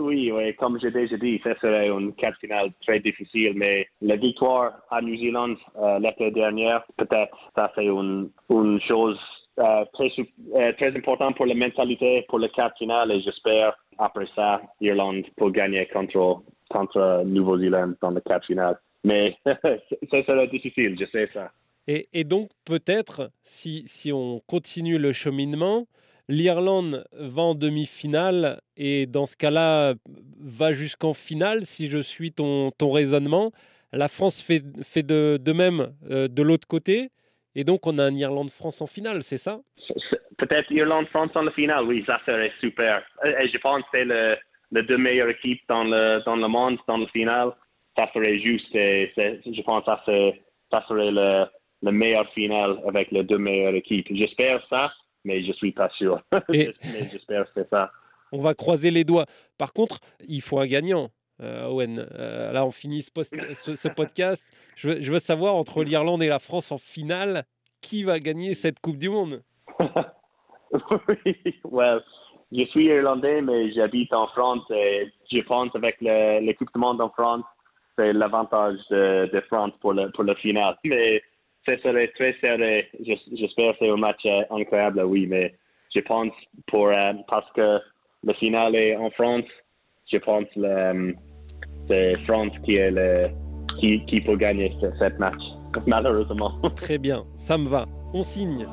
oui, 0.00 0.30
oui, 0.30 0.54
comme 0.54 0.78
j'ai 0.80 0.92
déjà 0.92 1.16
dit, 1.16 1.40
ce 1.42 1.54
serait 1.60 1.88
une 1.88 2.14
quart 2.14 2.36
finale 2.40 2.70
très 2.86 3.00
difficile, 3.00 3.54
mais 3.56 3.88
la 4.00 4.14
victoire 4.14 4.74
à 4.90 5.02
New 5.02 5.16
Zealand 5.16 5.56
euh, 5.76 5.98
l'été 5.98 6.30
dernier, 6.30 6.70
peut-être 6.96 7.36
ça 7.56 7.72
c'est 7.74 7.86
une, 7.86 8.30
une 8.48 8.80
chose 8.82 9.18
euh, 9.58 9.84
très, 9.92 10.08
euh, 10.54 10.72
très 10.74 10.96
importante 10.96 11.36
pour 11.36 11.46
la 11.46 11.54
mentalité 11.56 12.24
pour 12.28 12.38
le 12.38 12.46
quart 12.46 12.70
finale 12.78 13.10
et 13.10 13.22
j'espère 13.22 13.74
après 13.98 14.28
ça, 14.36 14.62
Irlande 14.80 15.24
peut 15.36 15.50
gagner 15.50 15.84
contre, 15.86 16.42
contre 16.70 17.24
Nouvelle-Zélande 17.24 17.96
dans 18.00 18.12
le 18.12 18.20
quart 18.20 18.44
finale. 18.44 18.78
Mais 19.02 19.36
ça 19.44 20.22
serait 20.24 20.46
difficile, 20.46 20.96
je 20.96 21.06
sais 21.06 21.26
ça. 21.34 21.50
Et, 21.90 22.24
donc 22.24 22.50
peut-être, 22.66 23.30
si, 23.42 23.84
si 23.86 24.12
on 24.12 24.40
continue 24.46 24.98
le 24.98 25.12
cheminement, 25.12 25.86
L'Irlande 26.30 27.06
va 27.12 27.40
en 27.40 27.54
demi-finale 27.54 28.60
et 28.76 29.06
dans 29.06 29.24
ce 29.24 29.34
cas-là 29.34 29.94
va 30.38 30.72
jusqu'en 30.72 31.14
finale 31.14 31.64
si 31.64 31.88
je 31.88 32.02
suis 32.02 32.32
ton, 32.32 32.70
ton 32.72 32.92
raisonnement. 32.92 33.50
La 33.94 34.08
France 34.08 34.42
fait, 34.42 34.62
fait 34.82 35.02
de, 35.02 35.38
de 35.42 35.52
même 35.54 35.94
euh, 36.10 36.28
de 36.28 36.42
l'autre 36.42 36.68
côté 36.68 37.08
et 37.54 37.64
donc 37.64 37.86
on 37.86 37.96
a 37.96 38.04
un 38.04 38.14
Irlande-France 38.14 38.82
en 38.82 38.86
finale, 38.86 39.22
c'est 39.22 39.38
ça? 39.38 39.60
Peut-être 40.36 40.70
Irlande-France 40.70 41.30
en 41.34 41.50
finale, 41.52 41.84
oui, 41.84 42.04
ça 42.06 42.18
serait 42.26 42.52
super. 42.60 43.02
Et 43.24 43.48
je 43.48 43.56
pense 43.56 43.80
que 43.84 43.88
c'est 43.94 44.04
le, 44.04 44.36
les 44.70 44.82
deux 44.82 44.98
meilleures 44.98 45.30
équipes 45.30 45.62
dans 45.66 45.84
le, 45.84 46.22
dans 46.26 46.36
le 46.36 46.46
monde 46.46 46.78
dans 46.86 46.98
le 46.98 47.06
final. 47.06 47.52
Ça 47.96 48.06
serait 48.12 48.38
juste, 48.38 48.72
et 48.74 49.10
je 49.16 49.62
pense 49.62 49.80
que 49.80 49.90
ça, 49.90 50.02
ça 50.70 50.84
serait 50.86 51.10
le, 51.10 51.46
le 51.82 51.92
meilleur 51.92 52.28
final 52.32 52.80
avec 52.86 53.10
les 53.10 53.22
deux 53.22 53.38
meilleures 53.38 53.74
équipes. 53.74 54.06
J'espère 54.10 54.64
ça 54.68 54.92
mais 55.24 55.44
je 55.44 55.52
suis 55.52 55.72
pas 55.72 55.90
sûr. 55.90 56.20
mais 56.48 56.72
j'espère 57.12 57.44
que 57.44 57.50
c'est 57.56 57.70
ça. 57.70 57.90
On 58.32 58.38
va 58.38 58.54
croiser 58.54 58.90
les 58.90 59.04
doigts. 59.04 59.26
Par 59.56 59.72
contre, 59.72 60.00
il 60.26 60.40
faut 60.40 60.58
un 60.58 60.66
gagnant. 60.66 61.08
Euh, 61.40 61.68
Owen, 61.68 62.04
euh, 62.18 62.50
là 62.50 62.66
on 62.66 62.72
finit 62.72 63.02
ce, 63.02 63.74
ce, 63.76 63.88
podcast. 63.88 64.48
Je 64.74 64.88
veux, 64.88 65.00
je 65.00 65.12
veux, 65.12 65.20
savoir 65.20 65.54
entre 65.54 65.84
l'Irlande 65.84 66.22
et 66.22 66.26
la 66.26 66.40
France 66.40 66.72
en 66.72 66.78
finale, 66.78 67.44
qui 67.80 68.02
va 68.02 68.18
gagner 68.18 68.54
cette 68.54 68.80
Coupe 68.80 68.96
du 68.96 69.08
Monde? 69.08 69.42
Oui, 69.78 71.36
well, 71.64 72.02
je 72.50 72.64
suis 72.66 72.86
irlandais, 72.86 73.40
mais 73.40 73.70
j'habite 73.72 74.12
en 74.12 74.26
France 74.28 74.64
et 74.70 75.12
je 75.30 75.40
pense 75.42 75.70
avec 75.76 75.98
Coupe 75.98 76.72
du 76.74 76.80
Monde 76.80 77.00
en 77.00 77.10
France, 77.10 77.44
c'est 77.96 78.12
l'avantage 78.12 78.78
de, 78.90 79.30
de, 79.32 79.40
France 79.42 79.72
pour 79.80 79.92
le, 79.92 80.10
pour 80.10 80.24
le 80.24 80.34
final. 80.34 80.76
Mais 80.84 81.22
ce 81.68 81.76
serait 81.82 82.08
très 82.08 82.34
serré. 82.42 82.88
J'espère 83.00 83.72
que 83.72 83.76
c'est 83.80 83.90
un 83.90 83.96
match 83.96 84.24
euh, 84.26 84.42
incroyable, 84.50 85.02
oui, 85.04 85.26
mais 85.26 85.54
je 85.94 86.00
pense 86.02 86.32
pour 86.66 86.88
euh, 86.88 87.12
parce 87.28 87.50
que 87.52 87.78
le 88.24 88.32
final 88.34 88.74
est 88.74 88.96
en 88.96 89.10
France, 89.10 89.44
je 90.10 90.18
pense 90.18 90.44
que 90.54 90.60
euh, 90.60 91.12
c'est 91.88 92.16
France 92.26 92.52
qui 92.64 92.76
est 92.76 92.90
le 92.90 93.28
qui, 93.80 94.04
qui 94.06 94.20
peut 94.20 94.36
gagner 94.36 94.74
ce, 94.80 95.18
match, 95.18 95.42
malheureusement. 95.86 96.52
Très 96.74 96.98
bien, 96.98 97.24
ça 97.36 97.58
me 97.58 97.68
va. 97.68 97.86
On 98.12 98.22
signe. 98.22 98.66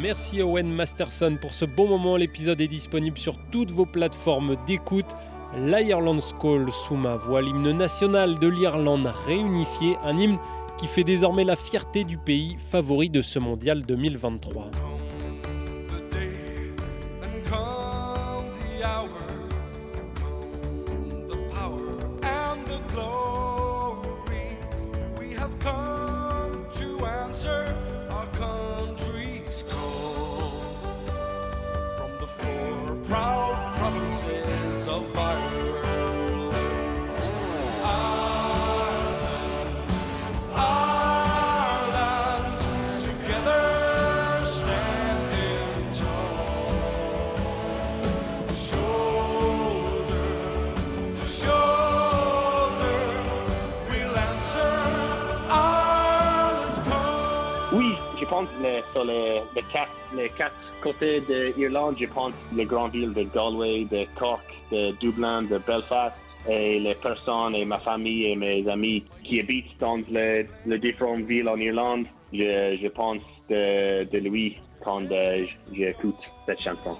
Merci 0.00 0.42
Owen 0.42 0.68
Masterson 0.68 1.38
pour 1.40 1.52
ce 1.52 1.64
bon 1.64 1.86
moment. 1.86 2.16
L'épisode 2.16 2.60
est 2.60 2.66
disponible 2.66 3.16
sur 3.16 3.36
toutes 3.52 3.70
vos 3.70 3.86
plateformes 3.86 4.56
d'écoute 4.66 5.14
l'Ireland 5.56 6.20
School 6.20 6.72
sous 6.72 6.96
ma 6.96 7.16
voix, 7.16 7.42
l'hymne 7.42 7.72
national 7.72 8.38
de 8.38 8.48
l'Irlande 8.48 9.12
réunifié, 9.26 9.96
un 10.04 10.16
hymne 10.16 10.38
qui 10.78 10.86
fait 10.86 11.04
désormais 11.04 11.44
la 11.44 11.56
fierté 11.56 12.04
du 12.04 12.16
pays 12.18 12.56
favori 12.58 13.10
de 13.10 13.22
ce 13.22 13.38
mondial 13.38 13.82
2023. 13.82 14.70
Sur 58.92 59.04
les, 59.04 59.42
quatre, 59.72 59.90
les 60.16 60.28
quatre 60.30 60.54
côtés 60.82 61.20
de 61.20 61.52
l'Irlande, 61.56 61.96
je 62.00 62.06
pense 62.06 62.32
les 62.54 62.64
grandes 62.64 62.92
villes 62.92 63.12
de 63.12 63.24
Galway, 63.24 63.84
de 63.90 64.06
Cork, 64.18 64.42
de 64.70 64.92
Dublin, 65.00 65.42
de 65.42 65.58
Belfast. 65.58 66.16
et 66.48 66.80
les 66.80 66.94
personnes 66.94 67.54
et 67.54 67.64
ma 67.64 67.78
famille 67.78 68.24
et 68.32 68.36
mes 68.36 68.68
amis 68.68 69.04
qui 69.22 69.38
habitent 69.40 69.78
dans 69.78 70.00
les, 70.10 70.46
différentes 70.78 71.26
villes 71.26 71.48
en 71.48 71.56
Irlande, 71.56 72.06
je, 72.32 72.78
je 72.82 72.88
pense 72.88 73.22
de, 73.48 74.04
de 74.04 74.18
lui 74.18 74.56
quand 74.82 75.04
euh, 75.12 75.46
j'écoute 75.72 76.16
cette 76.46 76.60
chanson. 76.60 76.96